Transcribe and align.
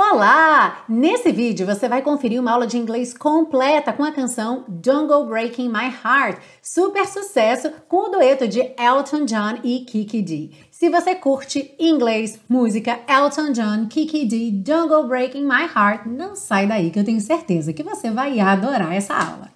Olá! 0.00 0.84
Nesse 0.88 1.32
vídeo 1.32 1.66
você 1.66 1.88
vai 1.88 2.02
conferir 2.02 2.40
uma 2.40 2.52
aula 2.52 2.68
de 2.68 2.78
inglês 2.78 3.12
completa 3.12 3.92
com 3.92 4.04
a 4.04 4.12
canção 4.12 4.64
Don't 4.68 5.08
Go 5.08 5.24
Breaking 5.24 5.68
My 5.68 5.92
Heart, 5.92 6.40
super 6.62 7.04
sucesso 7.04 7.72
com 7.88 8.06
o 8.06 8.08
dueto 8.08 8.46
de 8.46 8.60
Elton 8.78 9.24
John 9.24 9.58
e 9.64 9.80
Kiki 9.80 10.22
D. 10.22 10.50
Se 10.70 10.88
você 10.88 11.16
curte 11.16 11.74
inglês, 11.80 12.38
música, 12.48 13.00
Elton 13.08 13.50
John, 13.50 13.88
Kiki 13.88 14.24
D, 14.24 14.52
Don't 14.52 14.88
Go 14.88 15.08
Breaking 15.08 15.42
My 15.42 15.64
Heart, 15.64 16.06
não 16.06 16.36
sai 16.36 16.68
daí 16.68 16.92
que 16.92 17.00
eu 17.00 17.04
tenho 17.04 17.20
certeza 17.20 17.72
que 17.72 17.82
você 17.82 18.08
vai 18.08 18.38
adorar 18.38 18.94
essa 18.94 19.14
aula. 19.16 19.50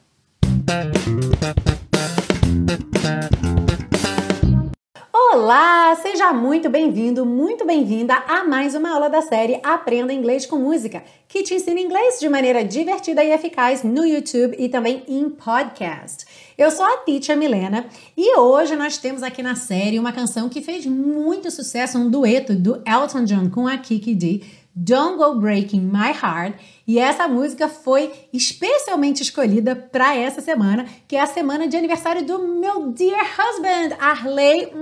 Olá, 5.34 5.96
seja 5.96 6.30
muito 6.30 6.68
bem-vindo, 6.68 7.24
muito 7.24 7.64
bem-vinda 7.64 8.14
a 8.28 8.44
mais 8.44 8.74
uma 8.74 8.92
aula 8.92 9.08
da 9.08 9.22
série 9.22 9.58
Aprenda 9.62 10.12
Inglês 10.12 10.44
com 10.44 10.58
Música, 10.58 11.02
que 11.26 11.42
te 11.42 11.54
ensina 11.54 11.80
inglês 11.80 12.20
de 12.20 12.28
maneira 12.28 12.62
divertida 12.62 13.24
e 13.24 13.32
eficaz 13.32 13.82
no 13.82 14.04
YouTube 14.04 14.54
e 14.58 14.68
também 14.68 15.02
em 15.08 15.30
podcast. 15.30 16.26
Eu 16.58 16.70
sou 16.70 16.84
a 16.84 16.98
Teacher 16.98 17.34
Milena 17.34 17.86
e 18.14 18.36
hoje 18.36 18.76
nós 18.76 18.98
temos 18.98 19.22
aqui 19.22 19.42
na 19.42 19.54
série 19.54 19.98
uma 19.98 20.12
canção 20.12 20.50
que 20.50 20.60
fez 20.60 20.84
muito 20.84 21.50
sucesso, 21.50 21.96
um 21.96 22.10
dueto 22.10 22.54
do 22.54 22.82
Elton 22.86 23.24
John 23.24 23.48
com 23.48 23.66
a 23.66 23.78
Kiki 23.78 24.14
D 24.14 24.42
Don't 24.74 25.18
Go 25.18 25.38
Breaking 25.38 25.82
My 25.82 26.12
Heart. 26.12 26.56
E 26.86 26.98
essa 26.98 27.28
música 27.28 27.68
foi 27.68 28.12
especialmente 28.32 29.22
escolhida 29.22 29.76
para 29.76 30.16
essa 30.16 30.40
semana, 30.40 30.86
que 31.06 31.16
é 31.16 31.20
a 31.20 31.26
semana 31.26 31.68
de 31.68 31.76
aniversário 31.76 32.24
do 32.24 32.38
meu 32.38 32.90
dear 32.92 33.24
husband, 33.38 33.96
Arley. 34.00 34.72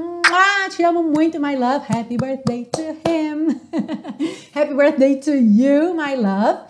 Te 0.75 0.85
amo 0.85 1.03
muito, 1.03 1.41
my 1.41 1.57
love. 1.57 1.85
Happy 1.89 2.17
birthday 2.17 2.65
to 2.67 2.83
him. 3.09 3.61
Happy 4.55 4.75
birthday 4.75 5.17
to 5.17 5.33
you, 5.33 5.95
my 5.95 6.15
love. 6.15 6.61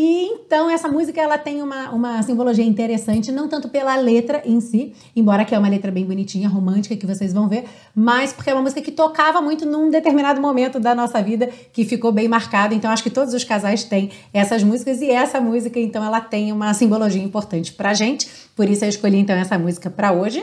E 0.00 0.26
então 0.26 0.70
essa 0.70 0.86
música 0.86 1.20
ela 1.20 1.36
tem 1.36 1.60
uma, 1.60 1.90
uma 1.90 2.22
simbologia 2.22 2.64
interessante, 2.64 3.32
não 3.32 3.48
tanto 3.48 3.68
pela 3.68 3.96
letra 3.96 4.40
em 4.44 4.60
si, 4.60 4.92
embora 5.16 5.44
que 5.44 5.52
é 5.52 5.58
uma 5.58 5.68
letra 5.68 5.90
bem 5.90 6.04
bonitinha, 6.04 6.48
romântica, 6.48 6.94
que 6.94 7.04
vocês 7.04 7.32
vão 7.32 7.48
ver, 7.48 7.64
mas 7.96 8.32
porque 8.32 8.48
é 8.48 8.54
uma 8.54 8.62
música 8.62 8.80
que 8.80 8.92
tocava 8.92 9.42
muito 9.42 9.66
num 9.66 9.90
determinado 9.90 10.40
momento 10.40 10.78
da 10.78 10.94
nossa 10.94 11.20
vida, 11.20 11.50
que 11.72 11.84
ficou 11.84 12.12
bem 12.12 12.28
marcado. 12.28 12.76
Então 12.76 12.92
acho 12.92 13.02
que 13.02 13.10
todos 13.10 13.34
os 13.34 13.42
casais 13.42 13.82
têm 13.82 14.12
essas 14.32 14.62
músicas 14.62 15.02
e 15.02 15.10
essa 15.10 15.40
música, 15.40 15.80
então, 15.80 16.04
ela 16.04 16.20
tem 16.20 16.52
uma 16.52 16.72
simbologia 16.74 17.20
importante 17.20 17.72
pra 17.72 17.92
gente. 17.92 18.28
Por 18.54 18.70
isso 18.70 18.84
eu 18.84 18.88
escolhi 18.88 19.18
então 19.18 19.34
essa 19.34 19.58
música 19.58 19.90
para 19.90 20.12
hoje. 20.12 20.40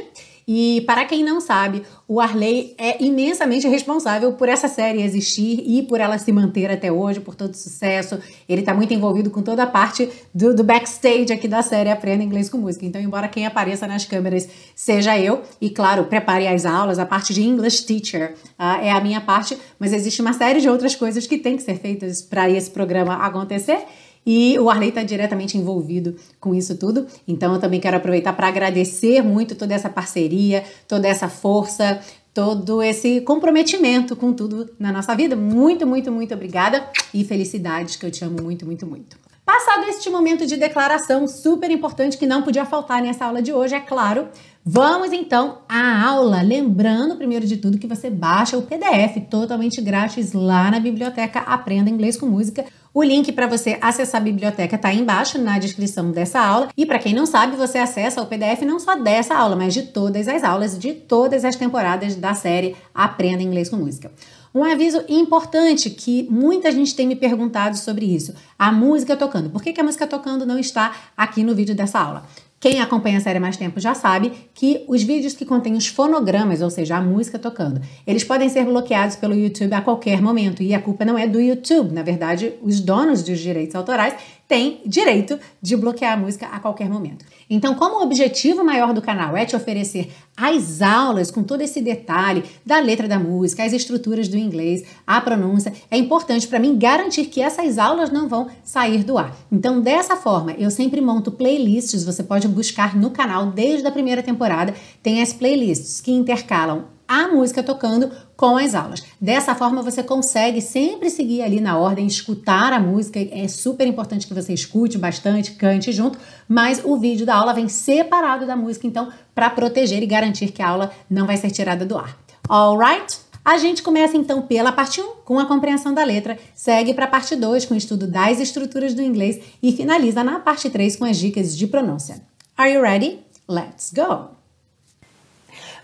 E 0.48 0.82
para 0.86 1.06
quem 1.06 1.24
não 1.24 1.42
sabe, 1.42 1.82
o 2.08 2.22
Arley 2.22 2.76
é 2.78 3.04
imensamente 3.04 3.68
responsável 3.68 4.34
por 4.34 4.48
essa 4.48 4.68
série 4.68 5.02
existir 5.02 5.64
e 5.66 5.82
por 5.84 6.00
ela 6.00 6.20
se 6.20 6.32
manter 6.32 6.70
até 6.70 6.92
hoje, 6.92 7.20
por 7.20 7.34
todo 7.34 7.54
o 7.54 7.58
sucesso. 7.58 8.20
Ele 8.48 8.62
está 8.62 8.74
muito 8.74 8.94
envolvido 8.94 9.32
com 9.32 9.42
toda 9.42 9.64
a 9.64 9.68
parte 9.68 10.08
do, 10.34 10.54
do, 10.54 10.64
backstage 10.64 11.34
aqui 11.34 11.48
da 11.48 11.64
série 11.64 11.90
Aprenda 11.90 12.24
Inglês 12.24 12.48
com 12.48 12.58
Música. 12.58 12.86
Então, 12.86 13.02
embora 13.02 13.28
quem 13.28 13.46
apareça 13.46 13.88
nas 13.88 14.06
câmeras 14.06 14.48
seja 14.76 15.18
eu, 15.18 15.42
e 15.60 15.70
claro, 15.70 16.06
prepare 16.06 16.48
as 16.48 16.66
aulas, 16.66 17.00
a 17.00 17.06
parte 17.06 17.34
de 17.34 17.42
English 17.42 17.84
Teacher 17.86 18.36
uh, 18.60 18.84
é 18.84 18.92
a 18.92 19.02
minha 19.02 19.22
parte, 19.22 19.58
mas 19.80 19.94
existe 19.94 20.22
uma 20.22 20.34
série 20.34 20.62
de 20.62 20.70
outras 20.70 20.96
coisas 20.96 21.26
que 21.26 21.40
tem 21.40 21.58
que 21.58 21.64
ser 21.64 21.80
feitas 21.80 22.22
para 22.22 22.48
esse 22.50 22.70
programa 22.70 23.16
acontecer. 23.16 23.80
E 24.26 24.58
o 24.60 24.70
Arley 24.70 24.90
está 24.90 25.04
diretamente 25.04 25.58
envolvido 25.58 26.16
com 26.40 26.56
isso 26.56 26.76
tudo. 26.78 27.06
Então 27.28 27.54
eu 27.54 27.60
também 27.60 27.80
quero 27.80 27.98
aproveitar 27.98 28.34
para 28.34 28.48
agradecer 28.48 29.22
muito 29.22 29.56
toda 29.56 29.74
essa 29.74 29.90
parceria, 29.90 30.64
toda 30.88 31.08
essa 31.08 31.30
força, 31.30 32.00
todo 32.34 32.82
esse 32.82 33.22
comprometimento 33.22 34.16
com 34.16 34.34
tudo 34.34 34.70
na 34.80 34.92
nossa 34.92 35.16
vida. 35.16 35.36
Muito, 35.36 35.86
muito, 35.86 36.12
muito 36.12 36.34
obrigada 36.34 36.90
e 37.14 37.24
felicidades 37.24 37.96
que 37.96 38.06
eu 38.06 38.12
te 38.12 38.26
amo 38.26 38.42
muito, 38.42 38.66
muito, 38.66 38.86
muito. 38.86 39.25
Passado 39.46 39.84
este 39.88 40.10
momento 40.10 40.48
de 40.48 40.58
declaração 40.58 41.28
super 41.28 41.70
importante 41.70 42.18
que 42.18 42.26
não 42.26 42.42
podia 42.42 42.66
faltar 42.66 43.00
nessa 43.00 43.26
aula 43.26 43.44
de 43.44 43.54
hoje, 43.54 43.76
é 43.76 43.80
claro, 43.80 44.28
vamos 44.66 45.14
então 45.14 45.60
à 45.70 46.04
aula. 46.04 46.42
Lembrando, 46.42 47.16
primeiro 47.16 47.46
de 47.46 47.58
tudo, 47.58 47.78
que 47.78 47.86
você 47.86 48.10
baixa 48.10 48.58
o 48.58 48.64
PDF 48.64 49.30
totalmente 49.30 49.80
grátis 49.82 50.34
lá 50.34 50.72
na 50.72 50.80
biblioteca 50.80 51.42
Aprenda 51.42 51.92
Inglês 51.92 52.18
com 52.18 52.26
Música. 52.26 52.66
O 52.92 53.04
link 53.04 53.32
para 53.34 53.46
você 53.46 53.78
acessar 53.82 54.20
a 54.20 54.24
biblioteca 54.24 54.78
está 54.78 54.92
embaixo 54.92 55.38
na 55.38 55.60
descrição 55.60 56.10
dessa 56.10 56.40
aula. 56.40 56.70
E 56.76 56.84
para 56.84 56.98
quem 56.98 57.14
não 57.14 57.28
sabe, 57.28 57.56
você 57.56 57.78
acessa 57.78 58.24
o 58.24 58.26
PDF 58.26 58.64
não 58.64 58.80
só 58.80 58.96
dessa 58.96 59.36
aula, 59.36 59.56
mas 59.56 59.76
de 59.76 59.84
todas 59.84 60.28
as 60.28 60.44
aulas, 60.44 60.80
de 60.80 60.94
todas 60.94 61.46
as 61.46 61.56
temporadas 61.56 62.16
da 62.16 62.34
série 62.34 62.76
Aprenda 62.96 63.44
Inglês 63.44 63.70
com 63.70 63.76
Música. 63.76 64.12
Um 64.56 64.64
aviso 64.64 65.04
importante 65.10 65.90
que 65.90 66.26
muita 66.32 66.72
gente 66.72 66.96
tem 66.96 67.06
me 67.06 67.16
perguntado 67.18 67.78
sobre 67.78 68.06
isso: 68.06 68.34
a 68.58 68.72
música 68.72 69.18
tocando. 69.18 69.50
Por 69.50 69.62
que, 69.62 69.74
que 69.74 69.82
a 69.82 69.84
música 69.84 70.08
tocando 70.08 70.46
não 70.46 70.58
está 70.58 70.96
aqui 71.18 71.44
no 71.44 71.54
vídeo 71.54 71.76
dessa 71.76 72.00
aula? 72.00 72.26
Quem 72.58 72.80
acompanha 72.80 73.18
a 73.18 73.22
série 73.22 73.38
há 73.38 73.42
mais 73.42 73.58
tempo 73.58 73.82
já 73.82 73.94
sabe 73.94 74.32
que 74.54 74.86
os 74.88 75.04
vídeos 75.04 75.34
que 75.34 75.46
contêm 75.46 75.74
os 75.74 75.88
fonogramas, 75.88 76.62
ou 76.62 76.70
seja, 76.70 76.96
a 76.96 77.02
música 77.02 77.38
tocando, 77.38 77.82
eles 78.08 78.24
podem 78.24 78.48
ser 78.48 78.64
bloqueados 78.64 79.18
pelo 79.18 79.36
YouTube 79.36 79.74
a 79.74 79.82
qualquer 79.82 80.22
momento. 80.22 80.64
E 80.64 80.74
a 80.74 80.82
culpa 80.82 81.04
não 81.04 81.18
é 81.18 81.28
do 81.28 81.40
YouTube. 81.40 81.94
Na 81.94 82.02
verdade, 82.02 82.54
os 82.64 82.80
donos 82.80 83.24
dos 83.24 83.40
direitos 83.40 83.76
autorais 83.76 84.16
tem 84.48 84.82
direito 84.86 85.40
de 85.62 85.76
bloquear 85.76 86.14
a 86.14 86.18
música 86.18 86.48
a 86.48 86.60
qualquer 86.60 86.90
momento. 86.90 87.26
Então, 87.50 87.76
como 87.76 87.98
o 87.98 88.04
objetivo 88.04 88.64
maior 88.64 88.94
do 88.94 89.02
canal 89.02 89.36
é 89.36 89.46
te 89.46 89.56
oferecer 89.56 90.12
as 90.36 90.82
aulas 90.82 91.32
com 91.32 91.44
todo 91.44 91.62
esse 91.62 91.82
detalhe 91.82 92.44
da 92.66 92.80
letra 92.80 93.08
da 93.08 93.20
música, 93.20 93.64
as 93.64 93.74
estruturas 93.74 94.28
do 94.28 94.38
inglês, 94.38 94.84
a 95.06 95.22
pronúncia, 95.22 95.74
é 95.90 95.98
importante 95.98 96.48
para 96.48 96.60
mim 96.60 96.78
garantir 96.78 97.26
que 97.26 97.42
essas 97.42 97.78
aulas 97.78 98.12
não 98.12 98.28
vão 98.28 98.50
sair 98.64 99.04
do 99.04 99.18
ar. 99.18 99.36
Então, 99.52 99.82
dessa 99.82 100.16
forma, 100.16 100.52
eu 100.54 100.70
sempre 100.70 101.02
monto 101.02 101.32
playlists, 101.32 102.04
você 102.04 102.24
pode 102.24 102.48
buscar 102.48 102.96
no 102.96 103.12
canal 103.12 103.48
desde 103.48 103.88
a 103.88 103.92
primeira 103.92 104.22
temporada, 104.22 104.74
tem 105.02 105.22
as 105.22 105.34
playlists 105.34 106.02
que 106.02 106.12
intercalam 106.12 106.95
a 107.08 107.28
música 107.28 107.64
tocando 107.64 108.12
com 108.36 108.58
as 108.58 108.76
aulas. 108.76 109.04
Dessa 109.20 109.56
forma 109.56 109.82
você 109.82 110.04
consegue 110.04 110.62
sempre 110.62 111.10
seguir 111.10 111.42
ali 111.42 111.60
na 111.60 111.78
ordem, 111.78 112.08
escutar 112.08 112.74
a 112.74 112.80
música. 112.80 113.20
É 113.20 113.48
super 113.48 113.88
importante 113.88 114.28
que 114.28 114.34
você 114.34 114.54
escute 114.54 114.98
bastante, 114.98 115.52
cante 115.52 115.92
junto, 115.92 116.18
mas 116.48 116.82
o 116.84 116.98
vídeo 116.98 117.26
da 117.26 117.36
aula 117.36 117.54
vem 117.54 117.68
separado 117.68 118.46
da 118.46 118.56
música, 118.56 118.88
então, 118.88 119.12
para 119.34 119.50
proteger 119.50 120.02
e 120.02 120.08
garantir 120.08 120.52
que 120.52 120.62
a 120.62 120.70
aula 120.70 120.92
não 121.10 121.26
vai 121.26 121.38
ser 121.38 121.52
tirada 121.52 121.86
do 121.86 121.98
ar. 121.98 122.18
Alright? 122.48 123.26
A 123.44 123.60
gente 123.60 123.84
começa 123.84 124.18
então 124.18 124.42
pela 124.42 124.72
parte 124.72 125.00
1, 125.00 125.18
com 125.24 125.38
a 125.38 125.46
compreensão 125.46 125.94
da 125.94 126.04
letra, 126.04 126.36
segue 126.56 126.96
para 126.96 127.06
a 127.06 127.08
parte 127.08 127.36
2 127.36 127.66
com 127.66 127.76
o 127.76 127.78
estudo 127.78 128.08
das 128.08 128.40
estruturas 128.40 128.96
do 128.96 129.04
inglês 129.04 129.40
e 129.62 129.72
finaliza 129.72 130.24
na 130.24 130.40
parte 130.40 130.68
3 130.68 130.96
com 130.96 131.06
as 131.06 131.18
dicas 131.18 131.56
de 131.56 131.68
pronúncia. 131.68 132.24
Are 132.58 132.74
you 132.74 132.82
ready? 132.82 133.20
Let's 133.48 133.94
go! 133.94 134.45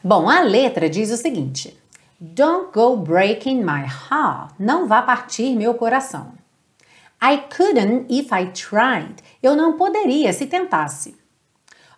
Bom, 0.04 0.28
a 0.28 0.42
letra 0.42 0.90
diz 0.90 1.12
o 1.12 1.18
seguinte: 1.18 1.78
Don't 2.20 2.72
go 2.74 2.98
breaking 2.98 3.64
my 3.64 3.86
heart. 3.86 4.54
Não 4.58 4.88
vá 4.88 5.02
partir 5.02 5.56
meu 5.56 5.76
coração. 5.76 6.34
I 7.22 7.38
couldn't 7.56 8.08
if 8.10 8.32
I 8.32 8.48
tried. 8.48 9.18
Eu 9.44 9.56
não 9.56 9.78
poderia 9.78 10.34
se 10.34 10.48
tentasse. 10.48 11.16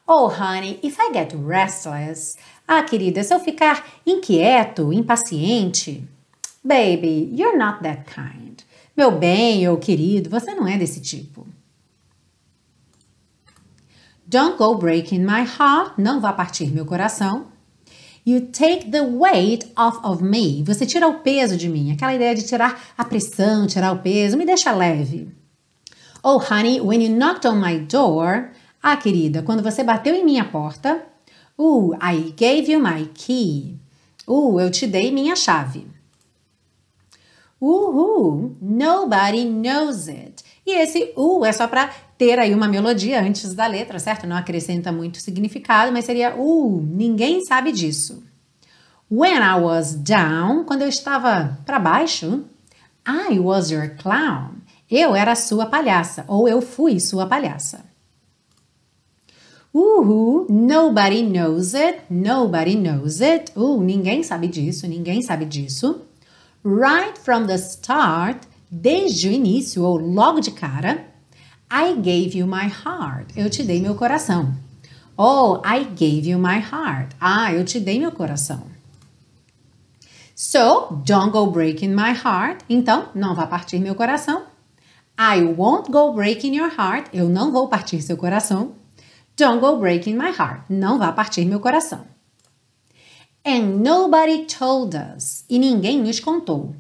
Oh, 0.06 0.28
honey, 0.28 0.80
if 0.84 0.98
I 1.00 1.14
get 1.14 1.34
restless. 1.34 2.38
Ah, 2.68 2.84
querida, 2.84 3.24
se 3.24 3.34
eu 3.34 3.40
ficar 3.40 3.86
inquieto, 4.06 4.92
impaciente. 4.92 6.06
Baby, 6.62 7.30
you're 7.34 7.58
not 7.58 7.82
that 7.84 8.04
kind. 8.14 8.64
Meu 8.98 9.12
bem 9.12 9.68
ou 9.70 9.78
querido, 9.78 10.30
você 10.30 10.54
não 10.54 10.68
é 10.68 10.78
desse 10.78 11.00
tipo. 11.00 11.48
Don't 14.28 14.58
go 14.58 14.76
breaking 14.76 15.20
my 15.20 15.46
heart. 15.58 15.94
Não 15.98 16.20
vá 16.20 16.34
partir 16.34 16.70
meu 16.70 16.86
coração. 16.86 17.53
You 18.26 18.48
take 18.48 18.90
the 18.92 19.04
weight 19.04 19.72
off 19.76 20.00
of 20.04 20.24
me. 20.24 20.64
Você 20.64 20.86
tira 20.86 21.08
o 21.08 21.20
peso 21.20 21.58
de 21.58 21.68
mim. 21.68 21.92
Aquela 21.92 22.14
ideia 22.14 22.34
de 22.34 22.44
tirar 22.44 22.82
a 22.98 23.04
pressão, 23.04 23.68
tirar 23.68 23.92
o 23.92 24.00
peso, 24.00 24.38
me 24.38 24.46
deixa 24.46 24.72
leve. 24.72 25.30
Oh, 26.24 26.38
honey, 26.38 26.80
when 26.80 27.04
you 27.04 27.10
knocked 27.14 27.46
on 27.46 27.60
my 27.60 27.80
door. 27.80 28.52
Ah, 28.82 28.96
querida, 28.96 29.44
quando 29.44 29.62
você 29.62 29.84
bateu 29.84 30.16
em 30.16 30.24
minha 30.24 30.46
porta. 30.46 31.04
Uh, 31.58 31.94
I 32.02 32.34
gave 32.36 32.72
you 32.72 32.80
my 32.80 33.10
key. 33.14 33.78
Uh, 34.26 34.60
eu 34.60 34.72
te 34.72 34.88
dei 34.88 35.12
minha 35.12 35.36
chave. 35.36 35.86
Uhul, 37.62 38.58
nobody 38.62 39.46
knows 39.46 40.08
it. 40.08 40.44
E 40.66 40.72
esse 40.72 41.14
uh 41.16 41.46
é 41.46 41.52
só 41.52 41.68
para 41.68 41.90
ter 42.18 42.40
aí 42.40 42.54
uma 42.54 42.68
melodia 42.68 43.22
antes 43.22 43.54
da 43.54 43.68
letra, 43.68 44.00
certo? 44.00 44.28
Não 44.28 44.36
acrescenta 44.36 44.92
muito 44.92 45.20
significado, 45.20 45.92
mas 45.92 46.06
seria 46.06 46.36
uh, 46.36 46.82
ninguém 46.82 47.44
sabe 47.44 47.72
disso. 47.72 48.24
When 49.12 49.38
I 49.38 49.60
was 49.62 49.94
down, 49.94 50.64
quando 50.64 50.82
eu 50.82 50.88
estava 50.88 51.60
para 51.66 51.80
baixo, 51.80 52.46
I 53.08 53.38
was 53.40 53.70
your 53.70 53.96
clown. 53.98 54.56
Eu 54.90 55.16
era 55.16 55.36
sua 55.36 55.66
palhaça, 55.66 56.24
ou 56.28 56.48
eu 56.48 56.62
fui 56.62 57.00
sua 57.00 57.26
palhaça. 57.26 57.86
Uhul, 59.74 60.46
nobody 60.50 61.24
knows 61.24 61.74
it, 61.74 62.02
nobody 62.10 62.76
knows 62.76 63.22
it. 63.22 63.52
Uh, 63.56 63.82
ninguém 63.82 64.22
sabe 64.22 64.48
disso, 64.48 64.88
ninguém 64.88 65.22
sabe 65.22 65.46
disso. 65.46 66.02
Right 66.64 67.20
from 67.20 67.48
the 67.48 67.56
start, 67.56 68.44
desde 68.70 69.28
o 69.28 69.32
início 69.32 69.84
ou 69.84 69.98
logo 69.98 70.40
de 70.40 70.52
cara, 70.52 71.13
I 71.76 71.96
gave 71.96 72.38
you 72.38 72.46
my 72.46 72.68
heart. 72.68 73.36
Eu 73.36 73.50
te 73.50 73.64
dei 73.64 73.82
meu 73.82 73.96
coração. 73.96 74.54
Oh, 75.18 75.60
I 75.66 75.84
gave 75.84 76.30
you 76.30 76.38
my 76.38 76.60
heart. 76.60 77.16
Ah, 77.20 77.52
eu 77.52 77.66
te 77.66 77.80
dei 77.80 77.98
meu 77.98 78.12
coração. 78.12 78.68
So, 80.36 81.02
don't 81.04 81.32
go 81.32 81.48
breaking 81.48 81.96
my 81.96 82.12
heart. 82.12 82.64
Então, 82.70 83.10
não 83.16 83.34
vá 83.34 83.48
partir 83.48 83.80
meu 83.80 83.96
coração. 83.96 84.44
I 85.18 85.44
won't 85.44 85.92
go 85.92 86.14
breaking 86.14 86.56
your 86.56 86.70
heart. 86.70 87.08
Eu 87.12 87.28
não 87.28 87.52
vou 87.52 87.68
partir 87.68 88.04
seu 88.04 88.18
coração. 88.18 88.74
Don't 89.36 89.60
go 89.60 89.78
breaking 89.78 90.14
my 90.14 90.30
heart. 90.30 90.66
Não 90.70 91.00
vá 91.00 91.12
partir 91.12 91.44
meu 91.44 91.60
coração. 91.60 92.06
And 93.44 93.80
nobody 93.82 94.46
told 94.46 94.96
us. 94.96 95.44
E 95.50 95.58
ninguém 95.58 96.04
nos 96.04 96.20
contou. 96.20 96.76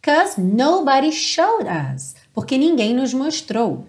Cause 0.00 0.40
nobody 0.40 1.10
showed 1.10 1.66
us. 1.66 2.14
Porque 2.32 2.56
ninguém 2.56 2.94
nos 2.94 3.12
mostrou. 3.12 3.88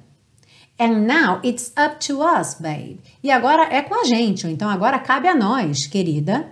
And 0.79 1.05
now 1.07 1.39
it's 1.43 1.71
up 1.77 1.99
to 2.07 2.21
us, 2.21 2.55
babe. 2.55 2.99
E 3.23 3.29
agora 3.29 3.63
é 3.73 3.81
com 3.81 3.95
a 3.95 4.03
gente, 4.05 4.45
ou 4.45 4.51
então 4.51 4.69
agora 4.69 4.99
cabe 4.99 5.27
a 5.27 5.35
nós, 5.35 5.87
querida. 5.87 6.51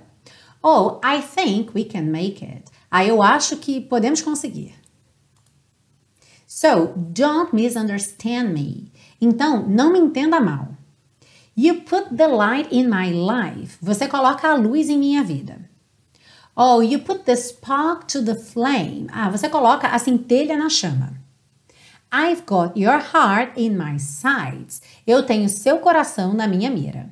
Oh, 0.63 0.99
I 1.03 1.21
think 1.21 1.71
we 1.73 1.85
can 1.85 2.03
make 2.03 2.43
it. 2.45 2.63
Ah, 2.89 3.03
eu 3.03 3.23
acho 3.23 3.57
que 3.57 3.81
podemos 3.81 4.21
conseguir. 4.21 4.73
So, 6.45 6.93
don't 6.95 7.55
misunderstand 7.55 8.49
me. 8.53 8.91
Então, 9.19 9.67
não 9.67 9.91
me 9.91 9.99
entenda 9.99 10.39
mal. 10.39 10.67
You 11.55 11.81
put 11.81 12.15
the 12.15 12.27
light 12.27 12.67
in 12.71 12.87
my 12.87 13.11
life. 13.11 13.77
Você 13.81 14.07
coloca 14.07 14.49
a 14.49 14.55
luz 14.55 14.89
em 14.89 14.97
minha 14.97 15.23
vida. 15.23 15.69
Oh, 16.55 16.81
you 16.81 16.99
put 16.99 17.23
the 17.23 17.35
spark 17.35 18.05
to 18.07 18.23
the 18.23 18.35
flame. 18.35 19.07
Ah, 19.11 19.29
você 19.29 19.49
coloca 19.49 19.87
a 19.87 19.97
centelha 19.97 20.57
na 20.57 20.69
chama. 20.69 21.20
I've 22.13 22.45
got 22.45 22.75
your 22.75 22.99
heart 22.99 23.53
in 23.55 23.77
my 23.77 23.97
sights. 23.97 24.81
Eu 25.07 25.23
tenho 25.23 25.47
seu 25.47 25.79
coração 25.79 26.33
na 26.33 26.45
minha 26.45 26.69
mira. 26.69 27.09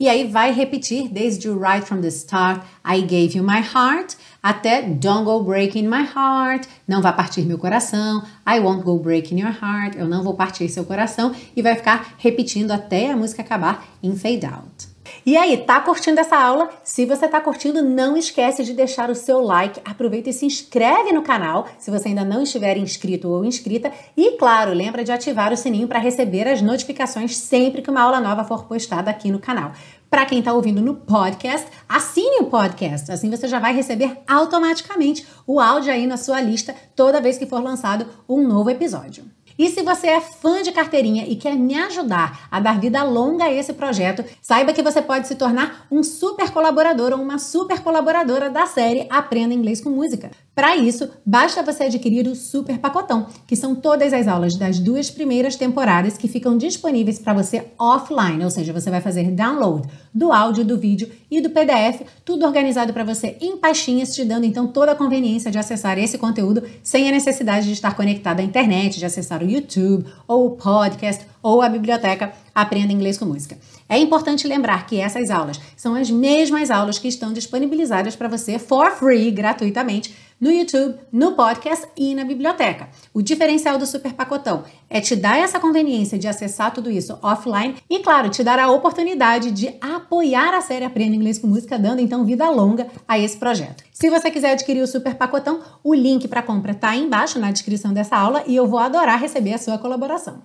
E 0.00 0.08
aí 0.08 0.26
vai 0.26 0.52
repetir 0.52 1.08
desde 1.08 1.50
o 1.50 1.60
right 1.60 1.86
from 1.86 2.00
the 2.00 2.08
start, 2.08 2.62
I 2.82 3.02
gave 3.02 3.36
you 3.36 3.44
my 3.44 3.60
heart, 3.60 4.16
até 4.42 4.82
don't 4.82 5.24
go 5.24 5.44
breaking 5.44 5.86
my 5.86 6.02
heart, 6.02 6.66
não 6.88 7.02
vá 7.02 7.12
partir 7.12 7.42
meu 7.42 7.58
coração, 7.58 8.22
I 8.44 8.58
won't 8.58 8.82
go 8.82 8.98
breaking 8.98 9.40
your 9.40 9.52
heart, 9.52 9.96
eu 9.96 10.08
não 10.08 10.24
vou 10.24 10.34
partir 10.34 10.68
seu 10.70 10.84
coração, 10.84 11.32
e 11.54 11.60
vai 11.60 11.76
ficar 11.76 12.14
repetindo 12.16 12.72
até 12.72 13.12
a 13.12 13.16
música 13.16 13.42
acabar 13.42 13.86
em 14.02 14.16
fade 14.16 14.46
out. 14.46 14.91
E 15.24 15.36
aí, 15.36 15.56
tá 15.58 15.80
curtindo 15.80 16.18
essa 16.18 16.36
aula? 16.36 16.68
Se 16.82 17.06
você 17.06 17.28
tá 17.28 17.40
curtindo, 17.40 17.80
não 17.80 18.16
esquece 18.16 18.64
de 18.64 18.72
deixar 18.72 19.08
o 19.08 19.14
seu 19.14 19.40
like, 19.40 19.80
aproveita 19.84 20.30
e 20.30 20.32
se 20.32 20.44
inscreve 20.44 21.12
no 21.12 21.22
canal, 21.22 21.68
se 21.78 21.92
você 21.92 22.08
ainda 22.08 22.24
não 22.24 22.42
estiver 22.42 22.76
inscrito 22.76 23.28
ou 23.28 23.44
inscrita, 23.44 23.92
e 24.16 24.32
claro, 24.32 24.72
lembra 24.72 25.04
de 25.04 25.12
ativar 25.12 25.52
o 25.52 25.56
sininho 25.56 25.86
para 25.86 26.00
receber 26.00 26.48
as 26.48 26.60
notificações 26.60 27.36
sempre 27.36 27.82
que 27.82 27.90
uma 27.90 28.02
aula 28.02 28.20
nova 28.20 28.42
for 28.42 28.64
postada 28.64 29.10
aqui 29.10 29.30
no 29.30 29.38
canal. 29.38 29.70
Para 30.10 30.26
quem 30.26 30.40
está 30.40 30.52
ouvindo 30.52 30.82
no 30.82 30.96
podcast, 30.96 31.68
assine 31.88 32.40
o 32.40 32.46
podcast. 32.46 33.12
Assim 33.12 33.30
você 33.30 33.46
já 33.46 33.60
vai 33.60 33.72
receber 33.72 34.18
automaticamente 34.28 35.24
o 35.46 35.60
áudio 35.60 35.92
aí 35.92 36.04
na 36.04 36.16
sua 36.16 36.40
lista 36.40 36.74
toda 36.96 37.20
vez 37.20 37.38
que 37.38 37.46
for 37.46 37.62
lançado 37.62 38.06
um 38.28 38.46
novo 38.46 38.70
episódio. 38.70 39.24
E 39.58 39.68
se 39.68 39.82
você 39.82 40.08
é 40.08 40.20
fã 40.20 40.62
de 40.62 40.72
carteirinha 40.72 41.26
e 41.26 41.36
quer 41.36 41.54
me 41.54 41.74
ajudar 41.74 42.48
a 42.50 42.60
dar 42.60 42.78
vida 42.78 43.02
longa 43.02 43.44
a 43.44 43.52
esse 43.52 43.72
projeto, 43.72 44.24
saiba 44.40 44.72
que 44.72 44.82
você 44.82 45.02
pode 45.02 45.28
se 45.28 45.34
tornar 45.34 45.86
um 45.90 46.02
super 46.02 46.50
colaborador 46.50 47.12
ou 47.12 47.20
uma 47.20 47.38
super 47.38 47.80
colaboradora 47.80 48.50
da 48.50 48.66
série 48.66 49.06
Aprenda 49.10 49.54
Inglês 49.54 49.80
com 49.80 49.90
Música. 49.90 50.30
Para 50.54 50.76
isso, 50.76 51.08
basta 51.24 51.62
você 51.62 51.84
adquirir 51.84 52.26
o 52.26 52.34
Super 52.34 52.78
Pacotão, 52.78 53.26
que 53.46 53.56
são 53.56 53.74
todas 53.74 54.12
as 54.12 54.28
aulas 54.28 54.54
das 54.58 54.78
duas 54.78 55.10
primeiras 55.10 55.56
temporadas 55.56 56.18
que 56.18 56.28
ficam 56.28 56.58
disponíveis 56.58 57.18
para 57.18 57.32
você 57.32 57.72
offline, 57.78 58.44
ou 58.44 58.50
seja, 58.50 58.72
você 58.72 58.90
vai 58.90 59.00
fazer 59.00 59.30
download 59.30 59.88
do 60.14 60.30
áudio, 60.30 60.64
do 60.64 60.78
vídeo 60.78 61.10
e 61.30 61.40
do 61.40 61.50
PDF, 61.50 62.02
tudo 62.24 62.44
organizado 62.44 62.92
para 62.92 63.04
você 63.04 63.36
em 63.40 63.56
pastinhas, 63.56 64.14
te 64.14 64.24
dando 64.24 64.44
então 64.44 64.66
toda 64.66 64.92
a 64.92 64.94
conveniência 64.94 65.50
de 65.50 65.58
acessar 65.58 65.98
esse 65.98 66.18
conteúdo 66.18 66.62
sem 66.82 67.08
a 67.08 67.12
necessidade 67.12 67.66
de 67.66 67.72
estar 67.72 67.96
conectado 67.96 68.40
à 68.40 68.42
internet, 68.42 68.98
de 68.98 69.06
acessar 69.06 69.42
o 69.42 69.48
YouTube 69.48 70.04
ou 70.28 70.46
o 70.46 70.50
podcast 70.50 71.26
ou 71.42 71.62
a 71.62 71.68
biblioteca 71.68 72.32
Aprenda 72.54 72.92
Inglês 72.92 73.18
com 73.18 73.24
Música. 73.24 73.56
É 73.88 73.98
importante 73.98 74.46
lembrar 74.46 74.86
que 74.86 75.00
essas 75.00 75.30
aulas 75.30 75.60
são 75.76 75.94
as 75.94 76.10
mesmas 76.10 76.70
aulas 76.70 76.98
que 76.98 77.08
estão 77.08 77.32
disponibilizadas 77.32 78.14
para 78.14 78.28
você 78.28 78.58
for 78.58 78.90
free, 78.92 79.30
gratuitamente, 79.30 80.14
no 80.42 80.50
YouTube, 80.50 80.98
no 81.12 81.36
podcast 81.36 81.86
e 81.96 82.16
na 82.16 82.24
biblioteca. 82.24 82.88
O 83.14 83.22
diferencial 83.22 83.78
do 83.78 83.86
Super 83.86 84.12
Pacotão 84.12 84.64
é 84.90 85.00
te 85.00 85.14
dar 85.14 85.38
essa 85.38 85.60
conveniência 85.60 86.18
de 86.18 86.26
acessar 86.26 86.74
tudo 86.74 86.90
isso 86.90 87.16
offline 87.22 87.76
e, 87.88 88.00
claro, 88.00 88.28
te 88.28 88.42
dar 88.42 88.58
a 88.58 88.68
oportunidade 88.68 89.52
de 89.52 89.72
apoiar 89.80 90.52
a 90.52 90.60
série 90.60 90.84
Aprenda 90.84 91.14
Inglês 91.14 91.38
com 91.38 91.46
Música, 91.46 91.78
dando 91.78 92.00
então 92.00 92.24
vida 92.24 92.50
longa 92.50 92.88
a 93.06 93.16
esse 93.16 93.36
projeto. 93.36 93.84
Se 93.92 94.10
você 94.10 94.32
quiser 94.32 94.50
adquirir 94.50 94.82
o 94.82 94.86
Super 94.88 95.14
Pacotão, 95.14 95.60
o 95.84 95.94
link 95.94 96.26
para 96.26 96.42
compra 96.42 96.72
está 96.72 96.96
embaixo 96.96 97.38
na 97.38 97.52
descrição 97.52 97.92
dessa 97.92 98.16
aula 98.16 98.42
e 98.44 98.56
eu 98.56 98.66
vou 98.66 98.80
adorar 98.80 99.20
receber 99.20 99.54
a 99.54 99.58
sua 99.58 99.78
colaboração. 99.78 100.42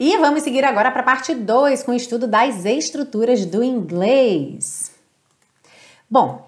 E 0.00 0.16
vamos 0.16 0.44
seguir 0.44 0.64
agora 0.64 0.90
para 0.90 1.02
a 1.02 1.04
parte 1.04 1.34
2 1.34 1.82
com 1.82 1.92
o 1.92 1.94
estudo 1.94 2.26
das 2.26 2.64
estruturas 2.64 3.44
do 3.44 3.62
inglês. 3.62 4.92
Bom, 6.08 6.46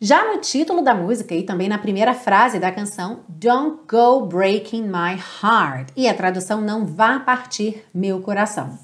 já 0.00 0.32
no 0.32 0.40
título 0.40 0.82
da 0.82 0.94
música 0.94 1.34
e 1.34 1.42
também 1.42 1.68
na 1.68 1.78
primeira 1.78 2.14
frase 2.14 2.58
da 2.58 2.72
canção, 2.72 3.20
Don't 3.28 3.82
Go 3.88 4.26
Breaking 4.26 4.82
My 4.82 5.18
Heart. 5.42 5.92
E 5.96 6.08
a 6.08 6.14
tradução 6.14 6.60
não 6.60 6.84
vá 6.84 7.20
partir 7.20 7.84
meu 7.94 8.20
coração. 8.20 8.78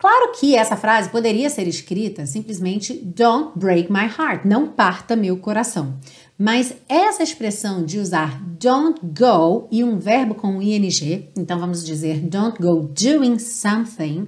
Claro 0.00 0.32
que 0.32 0.56
essa 0.56 0.78
frase 0.78 1.10
poderia 1.10 1.50
ser 1.50 1.68
escrita 1.68 2.24
simplesmente 2.24 2.94
Don't 2.94 3.58
break 3.58 3.92
my 3.92 4.06
heart, 4.06 4.46
não 4.46 4.68
parta 4.68 5.14
meu 5.14 5.36
coração. 5.36 5.98
Mas 6.38 6.74
essa 6.88 7.22
expressão 7.22 7.84
de 7.84 7.98
usar 7.98 8.40
don't 8.42 8.98
go 9.02 9.68
e 9.70 9.84
um 9.84 9.98
verbo 9.98 10.34
com 10.34 10.62
ing, 10.62 11.28
então 11.36 11.58
vamos 11.58 11.84
dizer 11.84 12.20
don't 12.20 12.56
go 12.58 12.80
doing 12.80 13.38
something, 13.38 14.26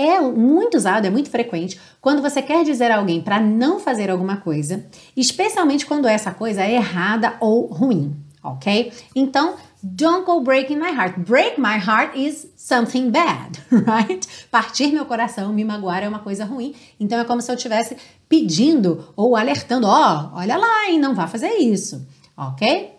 é 0.00 0.20
muito 0.20 0.76
usado, 0.76 1.06
é 1.06 1.10
muito 1.10 1.28
frequente 1.28 1.78
quando 2.00 2.22
você 2.22 2.40
quer 2.40 2.64
dizer 2.64 2.90
a 2.90 2.96
alguém 2.96 3.20
para 3.20 3.38
não 3.38 3.78
fazer 3.78 4.10
alguma 4.10 4.38
coisa, 4.38 4.86
especialmente 5.14 5.84
quando 5.84 6.08
essa 6.08 6.30
coisa 6.30 6.62
é 6.62 6.72
errada 6.72 7.36
ou 7.38 7.66
ruim, 7.66 8.16
ok? 8.42 8.90
Então, 9.14 9.56
don't 9.82 10.24
go 10.24 10.40
breaking 10.40 10.78
my 10.78 10.90
heart. 10.90 11.18
Break 11.18 11.60
my 11.60 11.76
heart 11.76 12.16
is 12.16 12.48
something 12.56 13.10
bad, 13.10 13.58
right? 13.70 14.26
Partir 14.50 14.90
meu 14.90 15.04
coração, 15.04 15.52
me 15.52 15.64
magoar 15.64 16.02
é 16.02 16.08
uma 16.08 16.20
coisa 16.20 16.46
ruim. 16.46 16.74
Então 16.98 17.18
é 17.18 17.24
como 17.24 17.42
se 17.42 17.50
eu 17.50 17.56
estivesse 17.56 17.96
pedindo 18.26 19.12
ou 19.14 19.36
alertando, 19.36 19.86
ó, 19.86 20.30
oh, 20.32 20.38
olha 20.38 20.56
lá, 20.56 20.88
hein, 20.88 20.98
não 20.98 21.14
vá 21.14 21.26
fazer 21.26 21.58
isso, 21.58 22.06
ok? 22.36 22.94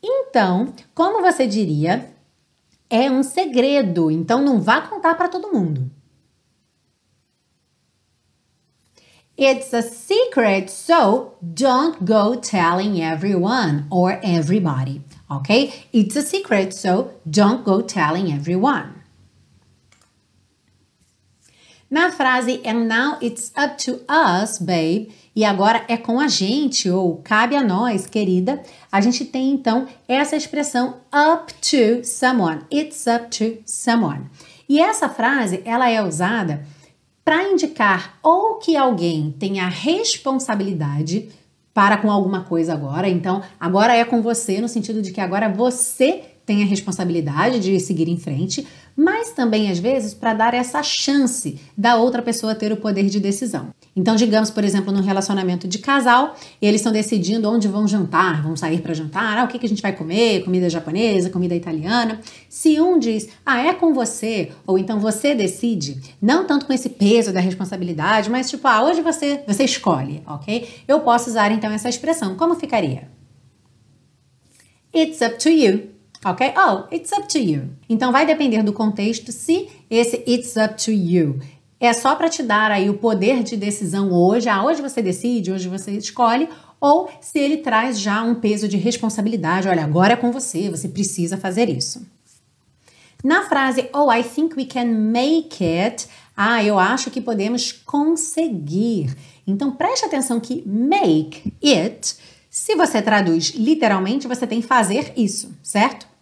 Então, 0.00 0.72
como 0.94 1.20
você 1.20 1.46
diria, 1.46 2.14
é 2.88 3.10
um 3.10 3.24
segredo, 3.24 4.10
então 4.10 4.40
não 4.42 4.60
vá 4.60 4.82
contar 4.82 5.14
para 5.16 5.28
todo 5.28 5.52
mundo. 5.52 5.90
It's 9.36 9.72
a 9.72 9.82
secret, 9.82 10.70
so 10.70 11.34
don't 11.42 12.04
go 12.04 12.36
telling 12.36 13.02
everyone 13.02 13.86
or 13.90 14.20
everybody. 14.22 15.02
Okay? 15.28 15.86
It's 15.92 16.14
a 16.14 16.22
secret, 16.22 16.72
so 16.72 17.10
don't 17.28 17.64
go 17.64 17.82
telling 17.82 18.32
everyone. 18.32 19.02
Na 21.90 22.10
frase 22.10 22.60
and 22.64 22.88
now 22.88 23.18
it's 23.20 23.52
up 23.56 23.76
to 23.78 24.00
us, 24.08 24.58
babe, 24.58 25.12
e 25.34 25.44
agora 25.44 25.84
é 25.88 25.96
com 25.96 26.20
a 26.20 26.28
gente 26.28 26.88
ou 26.88 27.20
cabe 27.22 27.56
a 27.56 27.62
nós, 27.62 28.06
querida, 28.06 28.62
a 28.90 29.00
gente 29.00 29.24
tem 29.24 29.50
então 29.50 29.86
essa 30.08 30.36
expressão 30.36 31.00
up 31.12 31.52
to 31.54 32.04
someone. 32.04 32.62
It's 32.72 33.06
up 33.06 33.30
to 33.36 33.62
someone. 33.66 34.26
E 34.68 34.80
essa 34.80 35.08
frase, 35.08 35.60
ela 35.64 35.90
é 35.90 36.02
usada 36.02 36.64
para 37.24 37.44
indicar 37.44 38.18
ou 38.22 38.56
que 38.56 38.76
alguém 38.76 39.34
tenha 39.38 39.68
responsabilidade 39.68 41.30
para 41.72 41.96
com 41.96 42.10
alguma 42.10 42.44
coisa 42.44 42.72
agora, 42.72 43.08
então 43.08 43.42
agora 43.58 43.96
é 43.96 44.04
com 44.04 44.22
você, 44.22 44.60
no 44.60 44.68
sentido 44.68 45.02
de 45.02 45.10
que 45.10 45.20
agora 45.20 45.48
você 45.48 46.33
tem 46.46 46.62
a 46.62 46.66
responsabilidade 46.66 47.60
de 47.60 47.78
seguir 47.80 48.08
em 48.08 48.16
frente, 48.16 48.66
mas 48.96 49.32
também 49.32 49.70
às 49.70 49.78
vezes 49.78 50.14
para 50.14 50.34
dar 50.34 50.54
essa 50.54 50.82
chance 50.82 51.58
da 51.76 51.96
outra 51.96 52.22
pessoa 52.22 52.54
ter 52.54 52.72
o 52.72 52.76
poder 52.76 53.06
de 53.06 53.18
decisão. 53.18 53.70
Então, 53.96 54.14
digamos, 54.16 54.50
por 54.50 54.64
exemplo, 54.64 54.92
no 54.92 55.00
relacionamento 55.00 55.66
de 55.66 55.78
casal, 55.78 56.36
eles 56.60 56.80
estão 56.80 56.92
decidindo 56.92 57.48
onde 57.48 57.68
vão 57.68 57.86
jantar, 57.86 58.42
vão 58.42 58.56
sair 58.56 58.80
para 58.80 58.92
jantar, 58.92 59.38
ah, 59.38 59.44
o 59.44 59.48
que, 59.48 59.58
que 59.58 59.66
a 59.66 59.68
gente 59.68 59.82
vai 59.82 59.92
comer, 59.92 60.44
comida 60.44 60.68
japonesa, 60.68 61.30
comida 61.30 61.54
italiana. 61.54 62.20
Se 62.48 62.80
um 62.80 62.98
diz, 62.98 63.28
ah, 63.44 63.62
é 63.62 63.72
com 63.72 63.94
você, 63.94 64.50
ou 64.66 64.78
então 64.78 65.00
você 65.00 65.34
decide, 65.34 66.00
não 66.20 66.44
tanto 66.44 66.66
com 66.66 66.72
esse 66.72 66.88
peso 66.88 67.32
da 67.32 67.40
responsabilidade, 67.40 68.30
mas 68.30 68.50
tipo, 68.50 68.66
ah, 68.66 68.82
hoje 68.84 69.00
você, 69.00 69.42
você 69.46 69.64
escolhe, 69.64 70.22
ok? 70.26 70.68
Eu 70.86 71.00
posso 71.00 71.30
usar 71.30 71.52
então 71.52 71.70
essa 71.70 71.88
expressão. 71.88 72.36
Como 72.36 72.54
ficaria? 72.54 73.08
It's 74.94 75.20
up 75.20 75.38
to 75.38 75.48
you. 75.48 75.93
Ok? 76.24 76.54
Oh, 76.56 76.94
it's 76.94 77.12
up 77.12 77.28
to 77.28 77.38
you. 77.38 77.70
Então 77.88 78.10
vai 78.10 78.24
depender 78.26 78.62
do 78.62 78.72
contexto 78.72 79.30
se 79.32 79.68
esse 79.90 80.22
it's 80.26 80.56
up 80.56 80.82
to 80.82 80.90
you 80.90 81.38
é 81.86 81.92
só 81.92 82.14
para 82.14 82.28
te 82.28 82.42
dar 82.42 82.70
aí 82.70 82.88
o 82.88 82.94
poder 82.94 83.42
de 83.42 83.56
decisão 83.56 84.12
hoje, 84.12 84.48
ah, 84.48 84.64
hoje 84.64 84.80
você 84.80 85.02
decide, 85.02 85.52
hoje 85.52 85.68
você 85.68 85.92
escolhe, 85.92 86.48
ou 86.80 87.08
se 87.20 87.38
ele 87.38 87.58
traz 87.58 87.98
já 87.98 88.22
um 88.22 88.34
peso 88.34 88.68
de 88.68 88.76
responsabilidade, 88.76 89.68
olha, 89.68 89.84
agora 89.84 90.14
é 90.14 90.16
com 90.16 90.32
você, 90.32 90.70
você 90.70 90.88
precisa 90.88 91.36
fazer 91.36 91.68
isso. 91.68 92.06
Na 93.22 93.42
frase 93.42 93.88
Oh, 93.92 94.12
I 94.12 94.22
think 94.22 94.56
we 94.56 94.66
can 94.66 94.84
make 94.84 95.64
it, 95.64 96.06
ah, 96.36 96.62
eu 96.62 96.78
acho 96.78 97.10
que 97.10 97.20
podemos 97.20 97.72
conseguir. 97.72 99.14
Então 99.46 99.72
preste 99.72 100.04
atenção 100.04 100.40
que 100.40 100.62
make 100.66 101.52
it, 101.62 102.16
se 102.50 102.74
você 102.74 103.02
traduz 103.02 103.50
literalmente, 103.54 104.28
você 104.28 104.46
tem 104.46 104.62
fazer 104.62 105.12
isso, 105.16 105.54
certo? 105.62 106.13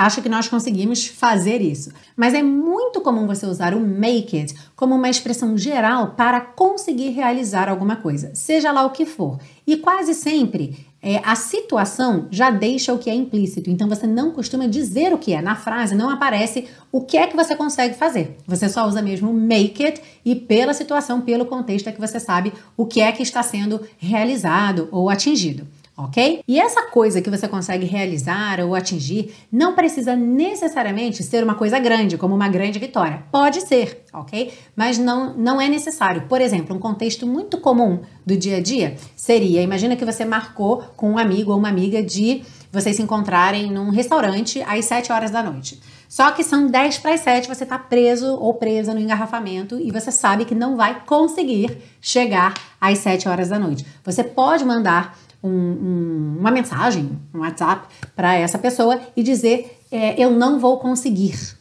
Acho 0.00 0.22
que 0.22 0.30
nós 0.30 0.48
conseguimos 0.48 1.06
fazer 1.06 1.60
isso. 1.60 1.90
Mas 2.16 2.32
é 2.32 2.42
muito 2.42 3.02
comum 3.02 3.26
você 3.26 3.44
usar 3.44 3.74
o 3.74 3.80
make 3.80 4.34
it 4.34 4.54
como 4.74 4.94
uma 4.94 5.10
expressão 5.10 5.58
geral 5.58 6.12
para 6.16 6.40
conseguir 6.40 7.10
realizar 7.10 7.68
alguma 7.68 7.96
coisa, 7.96 8.30
seja 8.34 8.72
lá 8.72 8.82
o 8.86 8.92
que 8.92 9.04
for. 9.04 9.38
E 9.66 9.76
quase 9.76 10.14
sempre 10.14 10.86
é, 11.02 11.20
a 11.22 11.34
situação 11.34 12.28
já 12.30 12.50
deixa 12.50 12.94
o 12.94 12.98
que 12.98 13.10
é 13.10 13.14
implícito. 13.14 13.68
Então 13.68 13.90
você 13.90 14.06
não 14.06 14.30
costuma 14.30 14.66
dizer 14.66 15.12
o 15.12 15.18
que 15.18 15.34
é. 15.34 15.42
Na 15.42 15.54
frase 15.54 15.94
não 15.94 16.08
aparece 16.08 16.66
o 16.90 17.02
que 17.02 17.18
é 17.18 17.26
que 17.26 17.36
você 17.36 17.54
consegue 17.54 17.94
fazer. 17.94 18.38
Você 18.46 18.70
só 18.70 18.86
usa 18.86 19.02
mesmo 19.02 19.30
make 19.34 19.84
it 19.84 20.00
e 20.24 20.34
pela 20.34 20.72
situação, 20.72 21.20
pelo 21.20 21.44
contexto 21.44 21.88
é 21.88 21.92
que 21.92 22.00
você 22.00 22.18
sabe 22.18 22.54
o 22.74 22.86
que 22.86 23.02
é 23.02 23.12
que 23.12 23.22
está 23.22 23.42
sendo 23.42 23.82
realizado 23.98 24.88
ou 24.90 25.10
atingido 25.10 25.66
ok? 26.04 26.42
E 26.46 26.60
essa 26.60 26.82
coisa 26.82 27.20
que 27.20 27.30
você 27.30 27.46
consegue 27.46 27.86
realizar 27.86 28.60
ou 28.60 28.74
atingir 28.74 29.34
não 29.50 29.74
precisa 29.74 30.16
necessariamente 30.16 31.22
ser 31.22 31.44
uma 31.44 31.54
coisa 31.54 31.78
grande, 31.78 32.16
como 32.16 32.34
uma 32.34 32.48
grande 32.48 32.78
vitória. 32.78 33.22
Pode 33.30 33.60
ser, 33.60 34.04
ok? 34.12 34.52
Mas 34.74 34.98
não, 34.98 35.34
não 35.36 35.60
é 35.60 35.68
necessário. 35.68 36.22
Por 36.28 36.40
exemplo, 36.40 36.74
um 36.74 36.78
contexto 36.78 37.26
muito 37.26 37.58
comum 37.58 38.00
do 38.24 38.36
dia 38.36 38.56
a 38.56 38.60
dia 38.60 38.96
seria: 39.16 39.62
imagina 39.62 39.96
que 39.96 40.04
você 40.04 40.24
marcou 40.24 40.82
com 40.96 41.12
um 41.12 41.18
amigo 41.18 41.52
ou 41.52 41.58
uma 41.58 41.68
amiga 41.68 42.02
de 42.02 42.42
vocês 42.72 42.96
se 42.96 43.02
encontrarem 43.02 43.70
num 43.70 43.90
restaurante 43.90 44.62
às 44.62 44.84
7 44.84 45.12
horas 45.12 45.30
da 45.30 45.42
noite. 45.42 45.80
Só 46.08 46.30
que 46.32 46.42
são 46.42 46.66
10 46.66 46.98
para 46.98 47.14
as 47.14 47.20
7, 47.20 47.48
você 47.48 47.64
está 47.64 47.78
preso 47.78 48.34
ou 48.34 48.54
presa 48.54 48.92
no 48.92 49.00
engarrafamento 49.00 49.78
e 49.78 49.90
você 49.90 50.10
sabe 50.10 50.44
que 50.44 50.54
não 50.54 50.76
vai 50.76 51.04
conseguir 51.04 51.78
chegar 52.00 52.54
às 52.80 52.98
7 52.98 53.28
horas 53.28 53.48
da 53.48 53.58
noite. 53.58 53.86
Você 54.04 54.24
pode 54.24 54.64
mandar 54.64 55.16
um, 55.42 55.50
um, 55.50 56.36
uma 56.38 56.50
mensagem, 56.50 57.18
um 57.34 57.40
WhatsApp 57.40 57.88
para 58.14 58.34
essa 58.34 58.58
pessoa 58.58 59.00
e 59.16 59.22
dizer: 59.22 59.80
é, 59.90 60.22
Eu 60.22 60.30
não 60.30 60.58
vou 60.58 60.78
conseguir. 60.78 61.56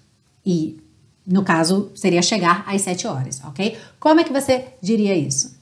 E, 0.46 0.80
no 1.26 1.44
caso, 1.44 1.92
seria 1.96 2.22
chegar 2.22 2.64
às 2.68 2.82
7 2.82 3.08
horas, 3.08 3.42
ok? 3.46 3.78
Como 4.00 4.20
é 4.20 4.24
que 4.24 4.34
você 4.34 4.74
diria 4.82 5.16
isso? 5.16 5.60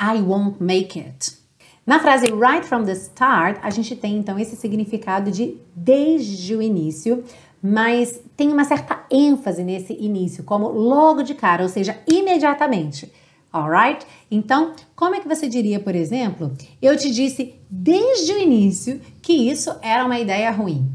I 0.00 0.20
won't 0.20 0.62
make 0.62 0.98
it. 0.98 1.38
Na 1.84 1.98
frase 1.98 2.26
right 2.26 2.66
from 2.66 2.84
the 2.84 2.92
start, 2.92 3.58
a 3.62 3.70
gente 3.70 3.96
tem 3.96 4.18
então 4.18 4.38
esse 4.38 4.54
significado 4.56 5.30
de 5.30 5.56
desde 5.74 6.54
o 6.54 6.60
início, 6.60 7.24
mas 7.62 8.20
tem 8.36 8.52
uma 8.52 8.64
certa 8.64 9.04
ênfase 9.10 9.64
nesse 9.64 9.94
início, 9.94 10.44
como 10.44 10.68
logo 10.68 11.22
de 11.22 11.34
cara, 11.34 11.62
ou 11.62 11.68
seja, 11.68 11.98
imediatamente. 12.06 13.10
Alright? 13.52 14.06
Então, 14.30 14.74
como 14.94 15.14
é 15.14 15.20
que 15.20 15.28
você 15.28 15.48
diria, 15.48 15.80
por 15.80 15.94
exemplo, 15.94 16.52
eu 16.82 16.96
te 16.96 17.10
disse 17.10 17.54
desde 17.70 18.32
o 18.32 18.38
início 18.38 19.00
que 19.22 19.32
isso 19.32 19.74
era 19.82 20.04
uma 20.04 20.18
ideia 20.18 20.50
ruim? 20.50 20.90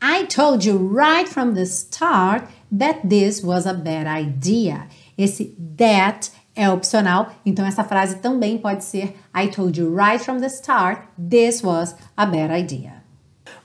I 0.00 0.26
told 0.26 0.68
you 0.68 0.92
right 0.92 1.28
from 1.28 1.54
the 1.54 1.62
start 1.62 2.48
that 2.76 3.06
this 3.06 3.42
was 3.42 3.66
a 3.66 3.72
bad 3.72 4.08
idea. 4.08 4.88
Esse 5.16 5.56
that 5.76 6.32
é 6.56 6.68
opcional, 6.68 7.32
então 7.46 7.64
essa 7.64 7.84
frase 7.84 8.16
também 8.16 8.58
pode 8.58 8.84
ser 8.84 9.16
I 9.34 9.48
told 9.48 9.78
you 9.80 9.94
right 9.94 10.22
from 10.22 10.38
the 10.38 10.48
start 10.48 11.02
this 11.16 11.62
was 11.62 11.94
a 12.16 12.26
bad 12.26 12.52
idea. 12.52 13.02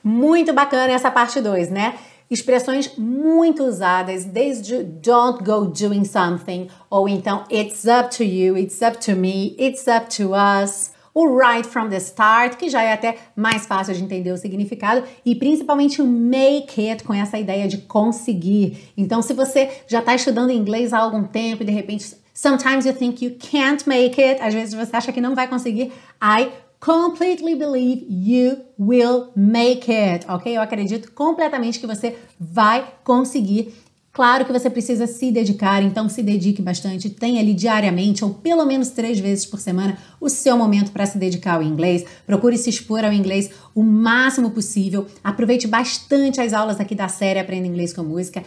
Muito 0.03 0.53
bacana 0.53 0.93
essa 0.93 1.11
parte 1.11 1.41
2, 1.41 1.69
né? 1.69 1.95
Expressões 2.29 2.97
muito 2.97 3.63
usadas, 3.63 4.25
desde 4.25 4.83
don't 4.83 5.43
go 5.43 5.65
doing 5.65 6.03
something, 6.03 6.67
ou 6.89 7.07
então 7.07 7.45
it's 7.49 7.85
up 7.85 8.15
to 8.15 8.23
you, 8.23 8.57
it's 8.57 8.81
up 8.81 8.97
to 8.97 9.15
me, 9.15 9.55
it's 9.57 9.85
up 9.87 10.13
to 10.15 10.33
us. 10.33 10.91
O 11.13 11.25
right 11.35 11.67
from 11.67 11.89
the 11.89 11.97
start, 11.97 12.57
que 12.57 12.69
já 12.69 12.83
é 12.83 12.93
até 12.93 13.17
mais 13.35 13.65
fácil 13.65 13.93
de 13.93 14.03
entender 14.03 14.31
o 14.31 14.37
significado, 14.37 15.03
e 15.25 15.33
principalmente 15.33 15.99
o 16.01 16.05
make 16.05 16.87
it, 16.87 17.03
com 17.03 17.13
essa 17.13 17.39
ideia 17.39 17.67
de 17.67 17.79
conseguir. 17.79 18.91
Então, 18.95 19.21
se 19.21 19.33
você 19.33 19.81
já 19.87 19.99
está 19.99 20.13
estudando 20.13 20.51
inglês 20.51 20.93
há 20.93 20.99
algum 20.99 21.23
tempo 21.23 21.63
e 21.63 21.65
de 21.65 21.71
repente, 21.71 22.13
sometimes 22.33 22.85
you 22.85 22.93
think 22.93 23.25
you 23.25 23.35
can't 23.39 23.89
make 23.89 24.21
it, 24.21 24.39
às 24.41 24.53
vezes 24.53 24.75
você 24.75 24.95
acha 24.95 25.11
que 25.11 25.19
não 25.19 25.33
vai 25.33 25.47
conseguir, 25.47 25.91
I 26.21 26.49
completely 26.79 27.55
believe 27.55 28.05
you 28.09 28.57
will 28.77 29.31
make 29.35 29.91
it, 29.91 30.25
ok? 30.29 30.55
Eu 30.55 30.61
acredito 30.61 31.11
completamente 31.11 31.79
que 31.79 31.87
você 31.87 32.17
vai 32.39 32.93
conseguir. 33.03 33.73
Claro 34.11 34.45
que 34.45 34.51
você 34.51 34.67
precisa 34.67 35.05
se 35.05 35.31
dedicar, 35.31 35.83
então 35.83 36.09
se 36.09 36.23
dedique 36.23 36.59
bastante. 36.59 37.07
Tenha 37.07 37.39
ali 37.39 37.53
diariamente, 37.53 38.25
ou 38.25 38.33
pelo 38.33 38.65
menos 38.65 38.89
três 38.89 39.19
vezes 39.19 39.45
por 39.45 39.59
semana, 39.59 39.95
o 40.19 40.27
seu 40.27 40.57
momento 40.57 40.91
para 40.91 41.05
se 41.05 41.19
dedicar 41.19 41.53
ao 41.53 41.61
inglês. 41.61 42.03
Procure 42.25 42.57
se 42.57 42.67
expor 42.67 43.05
ao 43.05 43.13
inglês 43.13 43.51
o 43.75 43.83
máximo 43.83 44.49
possível. 44.49 45.05
Aproveite 45.23 45.67
bastante 45.67 46.41
as 46.41 46.51
aulas 46.51 46.79
aqui 46.79 46.95
da 46.95 47.07
série 47.07 47.39
Aprenda 47.39 47.67
Inglês 47.67 47.93
com 47.93 48.01
Música. 48.01 48.43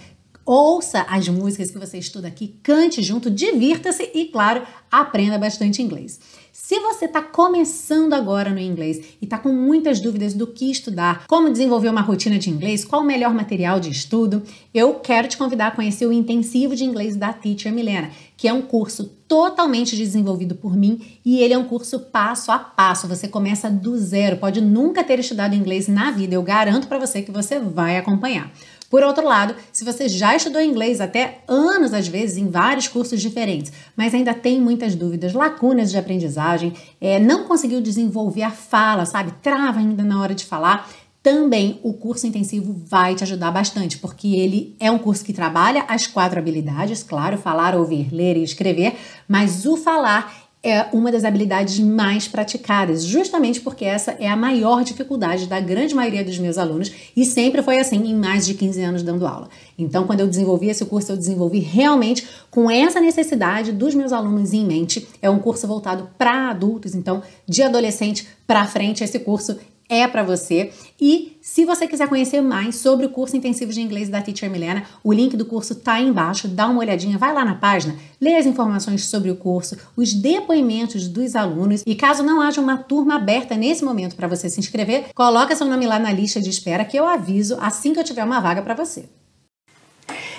Ouça 0.53 1.07
as 1.09 1.29
músicas 1.29 1.71
que 1.71 1.79
você 1.79 1.97
estuda 1.97 2.27
aqui, 2.27 2.57
cante 2.61 3.01
junto, 3.05 3.31
divirta-se 3.31 4.11
e, 4.13 4.25
claro, 4.25 4.67
aprenda 4.91 5.39
bastante 5.39 5.81
inglês. 5.81 6.19
Se 6.53 6.81
você 6.81 7.05
está 7.05 7.23
começando 7.23 8.15
agora 8.15 8.51
no 8.51 8.59
inglês 8.59 8.99
e 9.23 9.27
está 9.27 9.39
com 9.39 9.51
muitas 9.51 10.01
dúvidas 10.01 10.35
do 10.35 10.49
que 10.49 10.69
estudar, 10.69 11.25
como 11.29 11.53
desenvolver 11.53 11.89
uma 11.89 12.01
rotina 12.01 12.37
de 12.37 12.51
inglês, 12.51 12.85
qual 12.85 13.03
o 13.03 13.07
melhor 13.07 13.33
material 13.33 13.79
de 13.79 13.91
estudo, 13.91 14.43
eu 14.75 14.95
quero 14.95 15.29
te 15.29 15.37
convidar 15.37 15.69
a 15.69 15.71
conhecer 15.71 16.05
o 16.07 16.13
Intensivo 16.13 16.75
de 16.75 16.83
Inglês 16.83 17.15
da 17.15 17.33
Teacher 17.33 17.73
Milena, 17.73 18.11
que 18.37 18.49
é 18.49 18.53
um 18.53 18.63
curso 18.63 19.05
totalmente 19.29 19.95
desenvolvido 19.95 20.57
por 20.57 20.77
mim 20.77 21.01
e 21.25 21.41
ele 21.41 21.55
é 21.55 21.59
um 21.59 21.67
curso 21.67 22.01
passo 22.01 22.51
a 22.51 22.59
passo. 22.59 23.07
Você 23.07 23.29
começa 23.29 23.71
do 23.71 23.97
zero, 23.97 24.39
pode 24.39 24.61
nunca 24.61 25.05
ter 25.05 25.21
estudado 25.21 25.55
inglês 25.55 25.87
na 25.87 26.11
vida, 26.11 26.35
eu 26.35 26.43
garanto 26.43 26.89
para 26.89 26.99
você 26.99 27.23
que 27.23 27.31
você 27.31 27.61
vai 27.61 27.97
acompanhar. 27.97 28.51
Por 28.91 29.05
outro 29.05 29.25
lado, 29.25 29.55
se 29.73 29.85
você 29.85 30.09
já 30.09 30.35
estudou 30.35 30.61
inglês 30.61 31.01
até 31.01 31.45
anos, 31.47 31.95
às 31.95 32.09
vezes, 32.09 32.37
em 32.37 32.51
vários 32.51 32.89
cursos 32.89 33.21
diferentes, 33.21 33.73
mas 33.97 34.13
ainda 34.13 34.35
tem 34.35 34.61
muitas 34.61 34.97
dúvidas, 34.97 35.33
lacunas 35.33 35.93
de 35.93 35.97
aprendizagem, 35.97 36.75
é, 37.01 37.21
não 37.21 37.45
conseguiu 37.45 37.81
desenvolver 37.81 38.43
a 38.43 38.51
fala, 38.51 39.07
sabe? 39.07 39.33
Trava 39.41 39.79
ainda 39.79 40.03
na 40.03 40.21
hora 40.21 40.35
de 40.35 40.45
falar. 40.45 40.91
Também 41.23 41.79
o 41.85 41.93
curso 41.93 42.27
intensivo 42.27 42.83
vai 42.85 43.15
te 43.15 43.23
ajudar 43.23 43.53
bastante, 43.53 43.97
porque 43.97 44.35
ele 44.35 44.75
é 44.81 44.91
um 44.91 44.99
curso 44.99 45.25
que 45.25 45.33
trabalha 45.33 45.85
as 45.87 46.09
quatro 46.09 46.41
habilidades, 46.41 47.05
claro, 47.05 47.39
falar, 47.39 47.77
ouvir, 47.77 48.09
ler 48.13 48.37
e 48.37 48.43
escrever, 48.43 48.97
mas 49.29 49.67
o 49.67 49.77
falar 49.77 50.50
é 50.63 50.87
uma 50.93 51.11
das 51.11 51.25
habilidades 51.25 51.79
mais 51.79 52.29
praticadas, 52.29 53.03
justamente 53.03 53.61
porque 53.61 53.85
essa 53.85 54.13
é 54.13 54.29
a 54.29 54.37
maior 54.37 54.85
dificuldade 54.85 55.47
da 55.47 55.59
grande 55.59 55.95
maioria 55.95 56.23
dos 56.23 56.39
meus 56.39 56.59
alunos 56.59 56.93
e 57.17 57.25
sempre 57.25 57.63
foi 57.63 57.79
assim 57.79 57.97
em 58.05 58.15
mais 58.15 58.47
de 58.47 58.53
15 58.53 58.83
anos 58.83 59.03
dando 59.03 59.27
aula. 59.27 59.49
Então, 59.79 60.07
quando 60.07 60.21
eu 60.21 60.27
desenvolvi 60.27 60.69
esse 60.69 60.85
curso, 60.85 61.13
eu 61.13 61.17
desenvolvi 61.17 61.61
realmente 61.61 62.29
com 62.51 62.71
essa 62.71 63.01
necessidade 63.01 63.73
dos 63.73 63.95
meus 63.95 64.13
alunos 64.13 64.53
em 64.53 64.67
mente. 64.67 65.09
É 65.23 65.31
um 65.31 65.39
curso 65.39 65.67
voltado 65.67 66.11
para 66.19 66.51
adultos, 66.51 66.95
então, 66.95 67.23
de 67.49 67.63
adolescente 67.63 68.29
para 68.47 68.67
frente, 68.67 69.03
esse 69.03 69.19
curso 69.19 69.59
é 69.91 70.07
para 70.07 70.23
você. 70.23 70.73
E 71.01 71.37
se 71.43 71.65
você 71.65 71.89
quiser 71.89 72.09
conhecer 72.09 72.41
mais 72.41 72.77
sobre 72.77 73.07
o 73.07 73.11
curso 73.11 73.37
intensivo 73.37 73.73
de 73.73 73.81
inglês 73.81 74.09
da 74.09 74.23
Teacher 74.23 74.49
Milena, 74.49 74.85
o 75.03 75.13
link 75.13 75.37
do 75.37 75.45
curso 75.45 75.75
tá 75.75 75.95
aí 75.95 76.07
embaixo, 76.07 76.47
dá 76.47 76.69
uma 76.69 76.79
olhadinha, 76.79 77.19
vai 77.19 77.35
lá 77.35 77.45
na 77.45 77.57
página, 77.57 77.97
lê 78.21 78.37
as 78.37 78.47
informações 78.47 79.05
sobre 79.07 79.31
o 79.31 79.37
curso, 79.37 79.77
os 79.97 80.15
depoimentos 80.15 81.09
dos 81.09 81.35
alunos 81.35 81.83
e 81.85 81.95
caso 81.97 82.23
não 82.23 82.41
haja 82.41 82.61
uma 82.61 82.79
turma 82.79 83.17
aberta 83.17 83.57
nesse 83.57 83.85
momento 83.85 84.15
para 84.15 84.29
você 84.29 84.49
se 84.49 84.61
inscrever, 84.61 85.07
coloca 85.15 85.57
seu 85.57 85.67
nome 85.67 85.87
lá 85.87 85.99
na 85.99 86.13
lista 86.13 86.41
de 86.41 86.49
espera 86.49 86.85
que 86.85 86.97
eu 86.97 87.07
aviso 87.07 87.59
assim 87.61 87.93
que 87.93 87.99
eu 87.99 88.05
tiver 88.05 88.23
uma 88.23 88.41
vaga 88.41 88.63
para 88.63 88.75
você. 88.75 89.09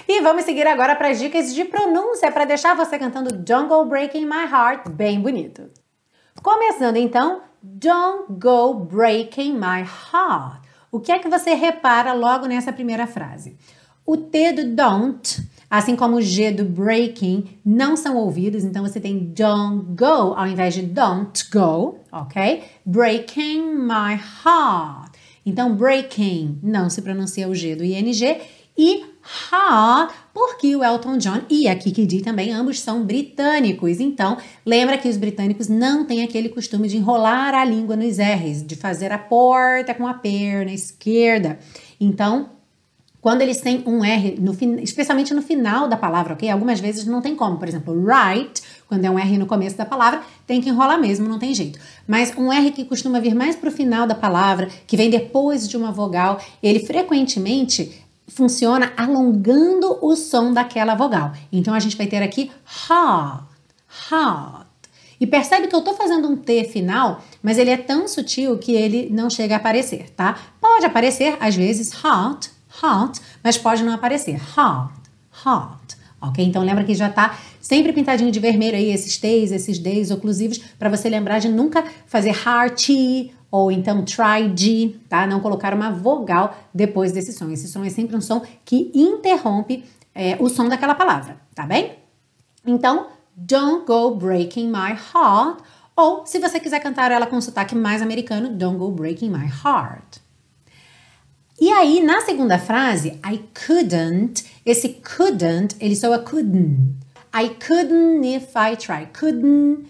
E 0.07 0.21
vamos 0.21 0.43
seguir 0.43 0.67
agora 0.67 0.95
para 0.95 1.09
as 1.09 1.19
dicas 1.19 1.53
de 1.53 1.65
pronúncia 1.65 2.31
para 2.31 2.45
deixar 2.45 2.75
você 2.75 2.97
cantando 2.97 3.33
Go 3.67 3.85
Breaking 3.85 4.25
My 4.25 4.45
Heart 4.51 4.89
bem 4.89 5.19
bonito. 5.19 5.69
Começando 6.41 6.97
então 6.97 7.41
Don't 7.63 8.33
go 8.33 8.73
breaking 8.73 9.53
my 9.53 9.83
heart. 9.83 10.61
O 10.91 10.99
que 10.99 11.11
é 11.11 11.19
que 11.19 11.29
você 11.29 11.53
repara 11.53 12.13
logo 12.13 12.47
nessa 12.47 12.73
primeira 12.73 13.07
frase? 13.07 13.55
O 14.05 14.17
T 14.17 14.53
do 14.53 14.75
don't 14.75 15.49
Assim 15.71 15.95
como 15.95 16.17
o 16.17 16.21
G 16.21 16.51
do 16.51 16.65
breaking 16.65 17.45
não 17.63 17.95
são 17.95 18.17
ouvidos, 18.17 18.65
então 18.65 18.83
você 18.83 18.99
tem 18.99 19.17
don't 19.17 19.85
go 19.95 20.33
ao 20.35 20.45
invés 20.45 20.73
de 20.73 20.81
don't 20.81 21.49
go, 21.49 21.97
ok? 22.11 22.61
Breaking 22.85 23.77
my 23.77 24.19
heart. 24.43 25.13
Então, 25.45 25.73
breaking 25.73 26.59
não 26.61 26.89
se 26.89 27.01
pronuncia 27.01 27.47
o 27.47 27.55
G 27.55 27.77
do 27.77 27.85
ING 27.85 28.41
e 28.77 29.05
ha, 29.51 30.09
porque 30.33 30.75
o 30.75 30.83
Elton 30.83 31.17
John 31.17 31.41
e 31.49 31.67
a 31.67 31.75
Kiki 31.75 32.05
Dee 32.05 32.21
também, 32.21 32.51
ambos 32.51 32.79
são 32.79 33.03
britânicos. 33.03 33.99
Então, 33.99 34.37
lembra 34.65 34.97
que 34.97 35.07
os 35.07 35.17
britânicos 35.17 35.67
não 35.67 36.05
têm 36.05 36.23
aquele 36.23 36.49
costume 36.49 36.87
de 36.87 36.97
enrolar 36.97 37.53
a 37.53 37.65
língua 37.65 37.95
nos 37.95 38.17
R's, 38.17 38.65
de 38.65 38.75
fazer 38.75 39.11
a 39.11 39.17
porta 39.17 39.93
com 39.93 40.07
a 40.07 40.13
perna 40.13 40.71
esquerda. 40.71 41.59
Então, 41.99 42.49
quando 43.21 43.43
eles 43.43 43.61
têm 43.61 43.83
um 43.85 44.03
R, 44.03 44.35
no, 44.39 44.57
especialmente 44.81 45.31
no 45.31 45.43
final 45.43 45.87
da 45.87 45.95
palavra, 45.95 46.33
ok? 46.33 46.49
Algumas 46.49 46.79
vezes 46.79 47.05
não 47.05 47.21
tem 47.21 47.35
como. 47.35 47.57
Por 47.57 47.67
exemplo, 47.67 47.93
right, 48.03 48.61
quando 48.87 49.05
é 49.05 49.11
um 49.11 49.19
R 49.19 49.37
no 49.37 49.45
começo 49.45 49.77
da 49.77 49.85
palavra, 49.85 50.23
tem 50.47 50.59
que 50.59 50.69
enrolar 50.69 50.99
mesmo, 50.99 51.29
não 51.29 51.37
tem 51.37 51.53
jeito. 51.53 51.79
Mas 52.07 52.35
um 52.35 52.51
R 52.51 52.71
que 52.71 52.83
costuma 52.83 53.19
vir 53.19 53.35
mais 53.35 53.55
para 53.55 53.69
o 53.69 53.71
final 53.71 54.07
da 54.07 54.15
palavra, 54.15 54.67
que 54.87 54.97
vem 54.97 55.09
depois 55.09 55.69
de 55.69 55.77
uma 55.77 55.91
vogal, 55.91 56.41
ele 56.63 56.79
frequentemente 56.79 58.03
funciona 58.33 58.93
alongando 58.97 59.97
o 60.01 60.15
som 60.15 60.53
daquela 60.53 60.95
vogal. 60.95 61.33
Então 61.51 61.73
a 61.73 61.79
gente 61.79 61.97
vai 61.97 62.07
ter 62.07 62.23
aqui 62.23 62.51
hot, 62.89 63.43
hot. 64.11 64.65
E 65.19 65.27
percebe 65.27 65.67
que 65.67 65.75
eu 65.75 65.81
tô 65.81 65.93
fazendo 65.93 66.27
um 66.27 66.35
T 66.35 66.63
final, 66.63 67.23
mas 67.43 67.59
ele 67.59 67.69
é 67.69 67.77
tão 67.77 68.07
sutil 68.07 68.57
que 68.57 68.71
ele 68.71 69.07
não 69.11 69.29
chega 69.29 69.55
a 69.55 69.57
aparecer, 69.57 70.09
tá? 70.15 70.35
Pode 70.59 70.85
aparecer, 70.85 71.37
às 71.39 71.55
vezes, 71.55 71.91
hot, 71.93 72.49
hot, 72.83 73.21
mas 73.43 73.57
pode 73.57 73.83
não 73.83 73.93
aparecer. 73.93 74.41
Hot, 74.57 74.91
hot. 75.45 76.01
Ok? 76.19 76.43
Então 76.43 76.63
lembra 76.63 76.83
que 76.83 76.95
já 76.95 77.09
tá 77.09 77.37
sempre 77.59 77.93
pintadinho 77.93 78.31
de 78.31 78.39
vermelho 78.39 78.75
aí, 78.75 78.91
esses 78.91 79.17
T's, 79.17 79.51
esses 79.51 79.77
D's 79.77 80.11
oclusivos, 80.11 80.59
para 80.79 80.89
você 80.89 81.09
lembrar 81.09 81.39
de 81.39 81.49
nunca 81.49 81.83
fazer 82.07 82.29
hearty 82.29 83.31
ou 83.51 83.71
então 83.71 84.03
try 84.05 84.49
de, 84.53 84.95
tá? 85.09 85.27
Não 85.27 85.41
colocar 85.41 85.73
uma 85.73 85.91
vogal 85.91 86.57
depois 86.73 87.11
desse 87.11 87.33
som. 87.33 87.51
Esse 87.51 87.67
som 87.67 87.83
é 87.83 87.89
sempre 87.89 88.15
um 88.15 88.21
som 88.21 88.41
que 88.63 88.89
interrompe 88.95 89.83
é, 90.15 90.37
o 90.39 90.47
som 90.47 90.69
daquela 90.69 90.95
palavra, 90.95 91.37
tá 91.53 91.65
bem? 91.65 91.97
Então, 92.65 93.07
don't 93.35 93.85
go 93.85 94.15
breaking 94.15 94.67
my 94.67 94.93
heart. 95.13 95.59
Ou, 95.95 96.25
se 96.25 96.39
você 96.39 96.59
quiser 96.59 96.79
cantar 96.79 97.11
ela 97.11 97.27
com 97.27 97.35
um 97.35 97.41
sotaque 97.41 97.75
mais 97.75 98.01
americano, 98.01 98.49
don't 98.49 98.77
go 98.77 98.89
breaking 98.89 99.29
my 99.29 99.45
heart. 99.45 100.21
E 101.59 101.69
aí, 101.69 102.01
na 102.01 102.21
segunda 102.21 102.57
frase, 102.57 103.19
I 103.23 103.43
couldn't, 103.53 104.43
esse 104.65 104.89
couldn't, 104.89 105.75
ele 105.79 105.95
soa 105.95 106.19
couldn't. 106.19 106.95
I 107.33 107.49
couldn't 107.49 108.25
if 108.25 108.55
I 108.55 108.75
try. 108.75 109.07
Couldn't 109.13 109.85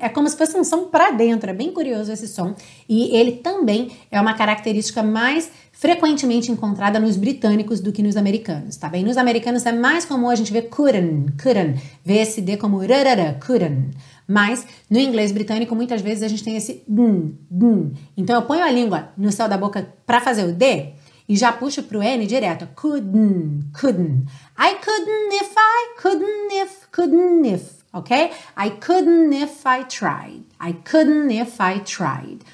É 0.00 0.08
como 0.08 0.28
se 0.28 0.36
fosse 0.36 0.56
um 0.56 0.64
som 0.64 0.84
para 0.86 1.10
dentro, 1.10 1.50
é 1.50 1.52
bem 1.54 1.72
curioso 1.72 2.12
esse 2.12 2.28
som. 2.28 2.54
E 2.88 3.16
ele 3.16 3.32
também 3.32 3.92
é 4.10 4.20
uma 4.20 4.34
característica 4.34 5.02
mais 5.02 5.50
frequentemente 5.72 6.50
encontrada 6.50 6.98
nos 6.98 7.16
britânicos 7.16 7.80
do 7.80 7.92
que 7.92 8.02
nos 8.02 8.16
americanos, 8.16 8.76
tá 8.76 8.88
bem? 8.88 9.04
Nos 9.04 9.18
americanos 9.18 9.66
é 9.66 9.72
mais 9.72 10.04
comum 10.04 10.30
a 10.30 10.34
gente 10.34 10.50
ver 10.50 10.62
couldn't, 10.70 11.32
couldn't, 11.32 11.78
ver 12.04 12.22
esse 12.22 12.40
D 12.40 12.56
como 12.56 12.78
rarara, 12.78 13.38
couldn't. 13.44 13.90
Mas 14.26 14.66
no 14.88 14.98
inglês 14.98 15.32
britânico 15.32 15.76
muitas 15.76 16.00
vezes 16.00 16.22
a 16.22 16.28
gente 16.28 16.42
tem 16.42 16.56
esse 16.56 16.82
dum, 16.88 17.34
dum. 17.50 17.92
Então 18.16 18.36
eu 18.36 18.42
ponho 18.42 18.64
a 18.64 18.70
língua 18.70 19.10
no 19.16 19.30
céu 19.30 19.48
da 19.48 19.58
boca 19.58 19.86
para 20.06 20.20
fazer 20.20 20.44
o 20.44 20.52
D 20.52 20.94
e 21.28 21.36
já 21.36 21.52
puxo 21.52 21.82
pro 21.82 22.02
N 22.02 22.26
direto. 22.26 22.68
Couldn't, 22.74 23.66
couldn't. 23.78 24.26
I 24.58 24.76
couldn't 24.76 25.34
if 25.34 25.52
I 25.56 26.00
couldn't 26.00 26.54
if, 26.54 26.88
couldn't 26.90 27.46
if 27.46 27.85
okay? 27.96 28.32
I 28.56 28.70
couldn't 28.70 29.32
if 29.32 29.66
I 29.66 29.82
tried. 29.82 30.44
I 30.60 30.72
couldn't 30.72 31.30
if 31.30 31.60
I 31.60 31.78
tried. 31.80 32.44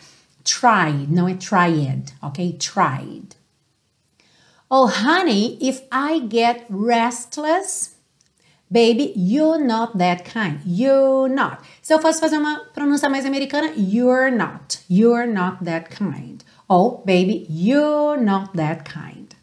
Tried, 0.45 1.09
não 1.11 1.29
é 1.29 1.39
tried, 1.39 2.13
ok? 2.23 2.57
Tried. 2.59 3.37
Oh, 4.71 4.87
honey, 4.87 5.59
if 5.61 5.83
I 5.93 6.21
get 6.21 6.65
restless, 6.71 7.95
baby, 8.71 9.13
you're 9.15 9.63
not 9.63 9.99
that 9.99 10.25
kind. 10.25 10.61
You're 10.65 11.29
not. 11.29 11.63
Se 11.83 11.93
eu 11.93 12.01
fosse 12.01 12.19
fazer 12.19 12.39
uma 12.39 12.65
pronúncia 12.75 13.09
mais 13.09 13.27
americana, 13.27 13.73
you're 13.77 14.31
not. 14.31 14.83
You're 14.89 15.27
not 15.27 15.65
that 15.65 15.91
kind. 15.91 16.43
Oh, 16.71 17.03
baby, 17.05 17.47
you're 17.51 18.17
not 18.17 18.55
that 18.57 18.85
kind. 18.85 19.35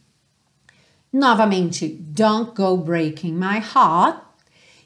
Novamente, 1.13 1.87
don't 2.13 2.55
go 2.55 2.75
breaking 2.75 3.37
my 3.37 3.59
heart. 3.59 4.17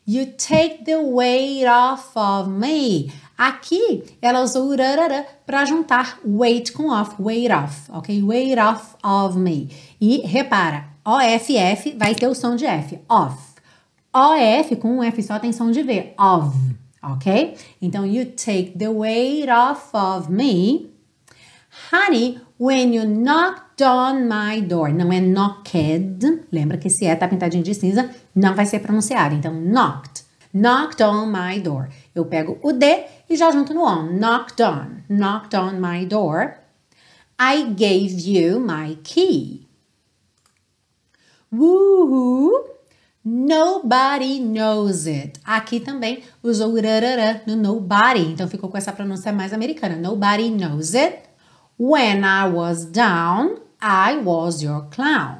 You 0.05 0.25
take 0.25 0.83
the 0.83 0.99
weight 0.99 1.65
off 1.65 2.17
of 2.17 2.49
me. 2.49 3.09
Aqui 3.37 4.03
ela 4.21 4.41
usou 4.41 4.73
o 4.73 4.75
para 5.45 5.65
juntar 5.65 6.19
weight 6.25 6.73
com 6.73 6.89
off, 6.89 7.15
weight 7.21 7.51
off, 7.51 7.89
ok? 7.89 8.21
Weight 8.21 8.59
off 8.59 8.95
of 9.01 9.37
me. 9.37 9.69
E 10.01 10.17
repara, 10.25 10.85
OFF 11.05 11.95
vai 11.97 12.13
ter 12.15 12.27
o 12.27 12.35
som 12.35 12.55
de 12.55 12.65
F, 12.65 12.99
off. 13.09 13.53
OF 14.13 14.75
com 14.75 14.97
um 14.97 15.03
F 15.03 15.23
só 15.23 15.39
tem 15.39 15.51
som 15.51 15.71
de 15.71 15.81
V, 15.81 16.13
of, 16.19 16.55
ok? 17.01 17.55
Então, 17.81 18.05
you 18.05 18.25
take 18.25 18.77
the 18.77 18.89
weight 18.89 19.49
off 19.49 19.95
of 19.95 20.31
me. 20.31 20.91
Honey, 21.91 22.39
when 22.59 22.93
you 22.93 23.05
knocked 23.05 23.81
on 23.81 24.27
my 24.27 24.61
door. 24.61 24.93
Não 24.93 25.11
é 25.11 25.19
knocked. 25.19 26.45
Lembra 26.51 26.77
que 26.77 26.87
esse 26.87 27.05
E 27.05 27.15
tá 27.15 27.27
pintadinho 27.27 27.63
de 27.63 27.73
cinza, 27.73 28.09
não 28.35 28.55
vai 28.55 28.65
ser 28.65 28.79
pronunciado. 28.79 29.35
Então, 29.35 29.53
knocked. 29.53 30.23
Knocked 30.53 31.01
on 31.03 31.25
my 31.27 31.59
door. 31.59 31.89
Eu 32.13 32.25
pego 32.25 32.59
o 32.61 32.71
D 32.71 33.05
e 33.29 33.35
já 33.35 33.51
junto 33.51 33.73
no 33.73 33.83
on. 33.83 34.19
Knocked 34.19 34.61
on. 34.61 35.03
Knocked 35.09 35.55
on 35.55 35.79
my 35.79 36.05
door. 36.05 36.55
I 37.39 37.63
gave 37.73 38.19
you 38.21 38.59
my 38.59 38.95
key. 39.03 39.67
Woohoo! 41.51 42.73
Nobody 43.25 44.39
knows 44.39 45.07
it. 45.07 45.39
Aqui 45.45 45.79
também 45.79 46.23
usou 46.43 46.75
rarara 46.75 47.41
no 47.47 47.55
nobody, 47.55 48.19
então 48.19 48.49
ficou 48.49 48.69
com 48.69 48.77
essa 48.77 48.91
pronúncia 48.91 49.31
mais 49.31 49.53
americana. 49.53 49.95
Nobody 49.95 50.49
knows 50.49 50.93
it. 50.93 51.19
When 51.77 52.23
I 52.23 52.47
was 52.49 52.85
down, 52.85 53.59
I 53.81 54.17
was 54.17 54.61
your 54.61 54.83
clown. 54.91 55.39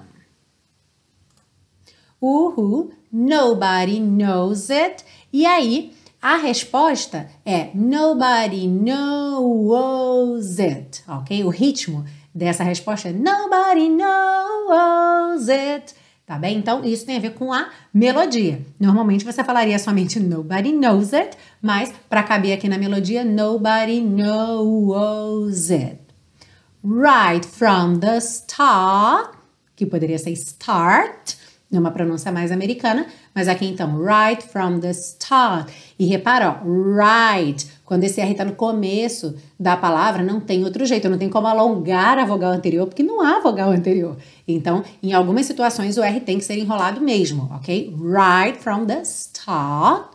Uhul, 2.21 2.91
nobody 3.11 3.99
knows 3.99 4.69
it. 4.71 5.05
E 5.31 5.45
aí, 5.45 5.93
a 6.19 6.37
resposta 6.37 7.29
é 7.45 7.69
nobody 7.75 8.67
knows 8.67 10.57
it, 10.59 11.03
ok? 11.07 11.43
O 11.43 11.49
ritmo 11.49 12.03
dessa 12.33 12.63
resposta 12.63 13.09
é 13.09 13.13
nobody 13.13 13.89
knows 13.89 15.49
it. 15.49 15.93
Tá 16.25 16.39
bem? 16.39 16.57
Então, 16.57 16.83
isso 16.83 17.05
tem 17.05 17.17
a 17.17 17.19
ver 17.19 17.33
com 17.35 17.53
a 17.53 17.69
melodia. 17.93 18.61
Normalmente 18.79 19.23
você 19.23 19.43
falaria 19.43 19.77
somente 19.77 20.19
nobody 20.19 20.71
knows 20.71 21.13
it, 21.13 21.37
mas 21.61 21.93
para 22.09 22.23
caber 22.23 22.53
aqui 22.53 22.67
na 22.67 22.77
melodia, 22.77 23.23
nobody 23.23 24.01
knows 24.01 25.69
it 25.69 26.02
right 26.83 27.45
from 27.45 27.99
the 27.99 28.17
start, 28.19 29.35
que 29.75 29.85
poderia 29.85 30.17
ser 30.17 30.31
start, 30.31 31.35
numa 31.71 31.89
pronúncia 31.89 32.31
mais 32.31 32.51
americana, 32.51 33.07
mas 33.33 33.47
aqui 33.47 33.65
então, 33.65 33.99
right 33.99 34.43
from 34.43 34.79
the 34.79 34.91
start. 34.91 35.71
E 35.97 36.05
repara, 36.05 36.61
ó, 36.61 36.65
right, 36.65 37.65
quando 37.83 38.03
esse 38.03 38.21
R 38.21 38.31
está 38.31 38.45
no 38.45 38.53
começo 38.53 39.35
da 39.59 39.75
palavra, 39.75 40.21
não 40.21 40.39
tem 40.39 40.63
outro 40.63 40.85
jeito, 40.85 41.09
não 41.09 41.17
tem 41.17 41.29
como 41.29 41.47
alongar 41.47 42.19
a 42.19 42.25
vogal 42.25 42.51
anterior, 42.51 42.85
porque 42.85 43.01
não 43.01 43.21
há 43.21 43.39
vogal 43.39 43.71
anterior. 43.71 44.17
Então, 44.47 44.83
em 45.01 45.13
algumas 45.13 45.45
situações, 45.45 45.97
o 45.97 46.03
R 46.03 46.19
tem 46.19 46.37
que 46.37 46.45
ser 46.45 46.59
enrolado 46.59 47.01
mesmo, 47.01 47.49
ok? 47.55 47.95
Right 47.97 48.61
from 48.61 48.85
the 48.85 49.01
start, 49.01 50.09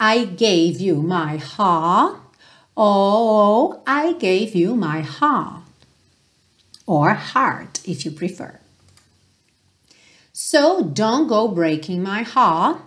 I 0.00 0.24
gave 0.24 0.82
you 0.82 1.02
my 1.02 1.38
heart, 1.56 2.20
oh, 2.74 3.76
I 3.86 4.14
gave 4.18 4.58
you 4.58 4.74
my 4.74 5.02
heart 5.02 5.65
or 6.86 7.14
heart 7.14 7.80
if 7.84 8.04
you 8.04 8.12
prefer. 8.12 8.60
So 10.32 10.82
don't 10.82 11.28
go 11.28 11.48
breaking 11.48 12.02
my 12.02 12.22
heart. 12.22 12.80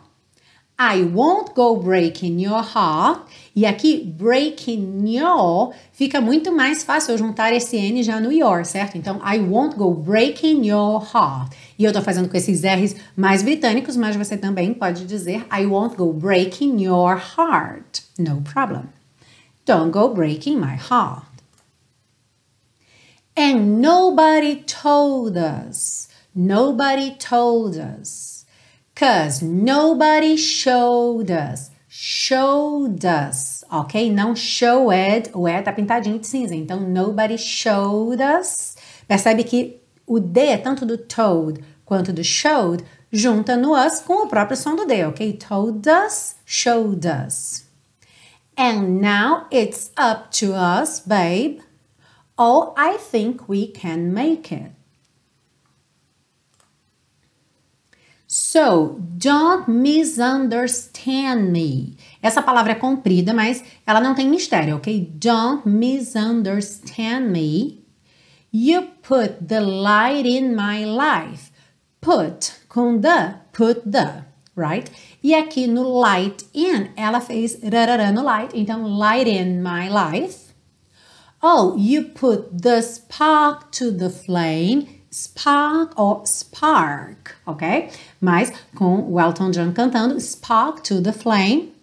I 0.81 1.03
won't 1.03 1.55
go 1.55 1.75
breaking 1.75 2.39
your 2.39 2.63
heart. 2.63 3.27
E 3.53 3.65
aqui, 3.65 4.01
breaking 4.01 5.03
your 5.05 5.73
fica 5.91 6.21
muito 6.21 6.53
mais 6.53 6.83
fácil 6.83 7.11
eu 7.11 7.17
juntar 7.17 7.51
esse 7.51 7.75
N 7.75 8.01
já 8.01 8.21
no 8.21 8.31
your, 8.31 8.63
certo? 8.63 8.97
Então, 8.97 9.19
I 9.21 9.39
won't 9.39 9.75
go 9.75 9.93
breaking 9.93 10.65
your 10.65 11.03
heart. 11.03 11.53
E 11.77 11.83
eu 11.83 11.91
tô 11.91 12.01
fazendo 12.01 12.29
com 12.29 12.37
esses 12.37 12.63
R's 12.63 12.95
mais 13.17 13.43
britânicos, 13.43 13.97
mas 13.97 14.15
você 14.15 14.37
também 14.37 14.73
pode 14.73 15.05
dizer 15.05 15.45
I 15.51 15.65
won't 15.65 15.97
go 15.97 16.13
breaking 16.13 16.81
your 16.81 17.17
heart. 17.17 18.03
No 18.17 18.41
problem. 18.41 18.83
Don't 19.65 19.91
go 19.91 20.07
breaking 20.13 20.57
my 20.57 20.77
heart. 20.77 21.28
And 23.39 23.79
nobody 23.79 24.57
told 24.65 25.37
us. 25.37 26.09
Nobody 26.35 27.11
told 27.11 27.77
us. 27.77 28.45
Cause 28.93 29.41
nobody 29.41 30.35
showed 30.35 31.31
us. 31.31 31.71
Showed 31.87 33.05
us, 33.05 33.63
ok? 33.71 34.11
Não 34.11 34.35
showed, 34.35 35.29
o 35.33 35.47
E 35.47 35.61
tá 35.61 35.71
pintadinho 35.71 36.19
de 36.19 36.27
cinza. 36.27 36.53
Então, 36.53 36.81
nobody 36.81 37.37
showed 37.37 38.21
us. 38.21 38.75
Percebe 39.07 39.45
que 39.45 39.79
o 40.05 40.19
D, 40.19 40.41
é 40.41 40.57
tanto 40.57 40.85
do 40.85 40.97
told 40.97 41.63
quanto 41.85 42.11
do 42.11 42.25
showed, 42.25 42.83
junta 43.09 43.55
no 43.55 43.73
us 43.73 44.01
com 44.01 44.25
o 44.25 44.27
próprio 44.27 44.57
som 44.57 44.75
do 44.75 44.85
D, 44.85 45.05
ok? 45.05 45.31
Told 45.31 45.87
us, 45.87 46.35
showed 46.45 47.07
us. 47.07 47.63
And 48.57 48.99
now 48.99 49.47
it's 49.49 49.91
up 49.97 50.29
to 50.39 50.53
us, 50.53 50.99
babe. 50.99 51.61
Oh, 52.41 52.73
I 52.77 52.95
think 52.95 53.49
we 53.49 53.67
can 53.67 54.13
make 54.13 54.49
it. 54.49 54.71
So, 58.31 59.01
don't 59.17 59.67
misunderstand 59.67 61.51
me. 61.51 61.97
Essa 62.21 62.41
palavra 62.41 62.71
é 62.71 62.75
comprida, 62.75 63.33
mas 63.33 63.61
ela 63.85 63.99
não 63.99 64.15
tem 64.15 64.29
mistério, 64.29 64.77
ok? 64.77 65.11
Don't 65.15 65.67
misunderstand 65.67 67.29
me. 67.29 67.83
You 68.53 68.87
put 69.01 69.45
the 69.45 69.59
light 69.59 70.25
in 70.25 70.55
my 70.55 70.85
life. 70.85 71.51
Put 71.99 72.53
com 72.69 73.01
the, 73.01 73.35
put 73.51 73.81
the, 73.81 74.23
right? 74.55 74.89
E 75.21 75.35
aqui 75.35 75.67
no 75.67 75.99
light 75.99 76.45
in, 76.53 76.91
ela 76.95 77.19
fez 77.19 77.59
rarará 77.61 78.11
no 78.11 78.23
light, 78.23 78.55
então 78.55 78.87
light 78.87 79.27
in 79.27 79.61
my 79.61 79.89
life. 79.89 80.48
Oh, 81.41 81.75
you 81.77 82.03
put 82.03 82.61
the 82.61 82.81
spark 82.81 83.71
to 83.71 83.91
the 83.91 84.09
flame 84.09 84.99
spark 85.11 85.99
or 85.99 86.21
spark, 86.25 87.35
ok? 87.45 87.89
Mas 88.21 88.51
com 88.75 89.11
o 89.11 89.19
Elton 89.19 89.51
John 89.51 89.71
cantando 89.71 90.19
spark 90.19 90.81
to 90.83 91.01
the 91.01 91.13
flame. 91.13 91.73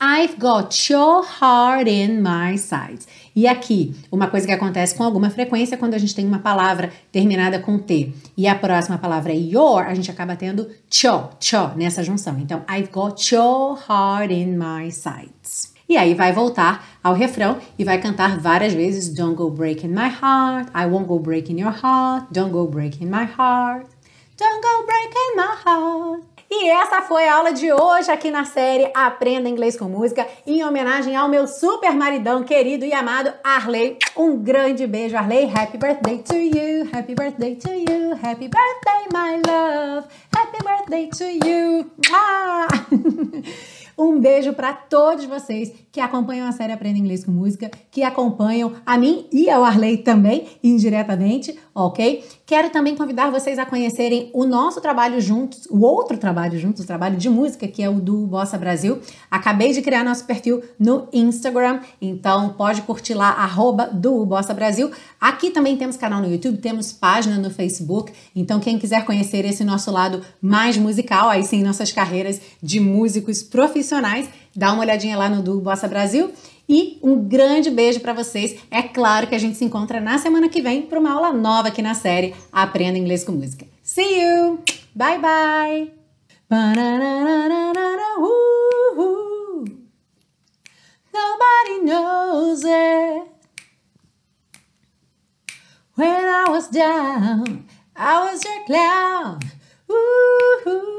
I've 0.00 0.38
got 0.38 0.88
your 0.88 1.24
heart 1.24 1.88
in 1.88 2.22
my 2.22 2.56
sights. 2.56 3.08
E 3.34 3.48
aqui, 3.48 3.96
uma 4.12 4.28
coisa 4.28 4.46
que 4.46 4.52
acontece 4.52 4.94
com 4.94 5.02
alguma 5.02 5.28
frequência 5.28 5.76
quando 5.76 5.94
a 5.94 5.98
gente 5.98 6.14
tem 6.14 6.24
uma 6.24 6.38
palavra 6.38 6.92
terminada 7.10 7.58
com 7.58 7.78
T 7.78 8.12
e 8.36 8.46
a 8.46 8.54
próxima 8.54 8.96
palavra 8.96 9.32
é 9.32 9.36
your, 9.36 9.84
a 9.84 9.94
gente 9.94 10.08
acaba 10.08 10.36
tendo 10.36 10.68
cho, 10.88 11.30
cho 11.40 11.72
nessa 11.76 12.04
junção. 12.04 12.38
Então, 12.38 12.62
I've 12.70 12.90
got 12.92 13.34
your 13.34 13.76
heart 13.88 14.32
in 14.32 14.56
my 14.56 14.90
sights. 14.92 15.77
E 15.88 15.96
aí 15.96 16.12
vai 16.14 16.32
voltar 16.32 16.86
ao 17.02 17.14
refrão 17.14 17.56
e 17.78 17.84
vai 17.84 17.98
cantar 17.98 18.38
várias 18.38 18.74
vezes 18.74 19.08
Don't 19.08 19.34
go 19.34 19.50
breaking 19.50 19.88
my 19.88 20.08
heart, 20.08 20.68
I 20.74 20.84
won't 20.84 21.06
go 21.06 21.18
breaking 21.18 21.60
your 21.60 21.72
heart, 21.72 22.26
don't 22.30 22.52
go 22.52 22.66
breaking 22.66 23.06
my 23.06 23.24
heart, 23.24 23.86
don't 24.36 24.60
go 24.60 24.86
breaking 24.86 25.36
my 25.36 25.56
heart. 25.64 26.24
E 26.50 26.68
essa 26.70 27.02
foi 27.02 27.28
a 27.28 27.36
aula 27.36 27.52
de 27.52 27.72
hoje 27.72 28.10
aqui 28.10 28.30
na 28.30 28.44
série 28.44 28.90
Aprenda 28.94 29.48
Inglês 29.48 29.76
com 29.78 29.84
Música, 29.84 30.26
em 30.46 30.64
homenagem 30.64 31.14
ao 31.14 31.28
meu 31.28 31.46
super 31.46 31.94
maridão 31.94 32.42
querido 32.42 32.84
e 32.84 32.92
amado 32.92 33.32
Arley. 33.44 33.98
Um 34.16 34.36
grande 34.36 34.86
beijo, 34.86 35.16
Arley. 35.16 35.44
Happy 35.44 35.78
birthday 35.78 36.18
to 36.18 36.36
you, 36.36 36.88
happy 36.92 37.14
birthday 37.14 37.54
to 37.54 37.70
you, 37.70 38.14
happy 38.22 38.48
birthday, 38.48 39.08
my 39.12 39.40
love, 39.46 40.06
happy 40.34 40.58
birthday 40.64 41.06
to 41.08 41.46
you. 41.46 41.90
Ah! 42.10 42.68
Um 43.98 44.20
beijo 44.20 44.52
para 44.52 44.72
todos 44.72 45.24
vocês 45.24 45.72
que 45.90 45.98
acompanham 45.98 46.46
a 46.46 46.52
série 46.52 46.72
Aprenda 46.72 47.00
Inglês 47.00 47.24
com 47.24 47.32
Música, 47.32 47.68
que 47.90 48.04
acompanham 48.04 48.74
a 48.86 48.96
mim 48.96 49.26
e 49.32 49.50
ao 49.50 49.64
Arley 49.64 49.98
também, 49.98 50.46
indiretamente, 50.62 51.58
ok? 51.74 52.22
Quero 52.48 52.70
também 52.70 52.96
convidar 52.96 53.30
vocês 53.30 53.58
a 53.58 53.66
conhecerem 53.66 54.30
o 54.32 54.46
nosso 54.46 54.80
trabalho 54.80 55.20
juntos, 55.20 55.66
o 55.70 55.82
outro 55.84 56.16
trabalho 56.16 56.58
juntos, 56.58 56.82
o 56.82 56.86
trabalho 56.86 57.18
de 57.18 57.28
música, 57.28 57.68
que 57.68 57.82
é 57.82 57.90
o 57.90 58.00
do 58.00 58.26
Bossa 58.26 58.56
Brasil. 58.56 59.00
Acabei 59.30 59.74
de 59.74 59.82
criar 59.82 60.02
nosso 60.02 60.24
perfil 60.24 60.62
no 60.78 61.06
Instagram, 61.12 61.80
então 62.00 62.48
pode 62.54 62.80
curtir 62.80 63.12
lá, 63.12 63.32
arroba 63.32 63.88
do 63.88 64.24
Bossa 64.24 64.54
Brasil. 64.54 64.90
Aqui 65.20 65.50
também 65.50 65.76
temos 65.76 65.98
canal 65.98 66.22
no 66.22 66.32
YouTube, 66.32 66.56
temos 66.56 66.90
página 66.90 67.36
no 67.36 67.50
Facebook, 67.50 68.14
então 68.34 68.58
quem 68.60 68.78
quiser 68.78 69.04
conhecer 69.04 69.44
esse 69.44 69.62
nosso 69.62 69.90
lado 69.90 70.22
mais 70.40 70.78
musical, 70.78 71.28
aí 71.28 71.44
sim, 71.44 71.62
nossas 71.62 71.92
carreiras 71.92 72.40
de 72.62 72.80
músicos 72.80 73.42
profissionais, 73.42 74.26
dá 74.56 74.72
uma 74.72 74.80
olhadinha 74.80 75.18
lá 75.18 75.28
no 75.28 75.42
do 75.42 75.60
Bossa 75.60 75.86
Brasil. 75.86 76.32
E 76.68 76.98
um 77.02 77.26
grande 77.26 77.70
beijo 77.70 78.00
para 78.00 78.12
vocês. 78.12 78.60
É 78.70 78.82
claro 78.82 79.26
que 79.26 79.34
a 79.34 79.38
gente 79.38 79.56
se 79.56 79.64
encontra 79.64 80.00
na 80.00 80.18
semana 80.18 80.48
que 80.48 80.60
vem 80.60 80.82
para 80.82 81.00
uma 81.00 81.12
aula 81.12 81.32
nova 81.32 81.68
aqui 81.68 81.80
na 81.80 81.94
série 81.94 82.34
Aprenda 82.52 82.98
Inglês 82.98 83.24
com 83.24 83.32
Música. 83.32 83.66
See 83.82 84.20
you! 84.20 84.58
Bye 84.94 85.18
bye! 85.18 85.92
Nobody 91.12 91.84
knows 91.84 92.64
it. 92.64 93.22
When 95.94 96.08
I 96.08 96.44
was 96.48 96.68
down, 96.68 97.66
I 97.96 98.30
was 98.30 98.44
your 98.44 98.64
clown. 98.66 99.40
Ooh. 99.90 100.97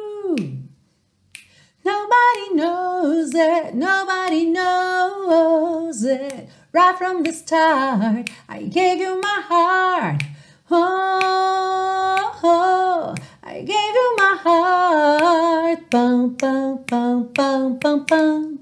Nobody 1.90 2.54
knows 2.54 3.34
it, 3.34 3.74
nobody 3.74 4.46
knows 4.46 6.04
it. 6.04 6.48
Right 6.72 6.96
from 6.96 7.24
the 7.24 7.34
start, 7.34 8.30
I 8.48 8.62
gave 8.64 9.00
you 9.00 9.20
my 9.20 9.42
heart. 9.52 10.22
Oh, 10.70 12.40
oh 12.44 13.16
I 13.42 13.62
gave 13.72 13.94
you 14.00 14.16
my 14.18 14.36
heart. 14.46 15.90
Bum, 15.90 16.36
bum, 16.36 16.84
bum, 16.88 17.30
bum, 17.34 17.80
bum, 17.80 18.06
bum. 18.06 18.60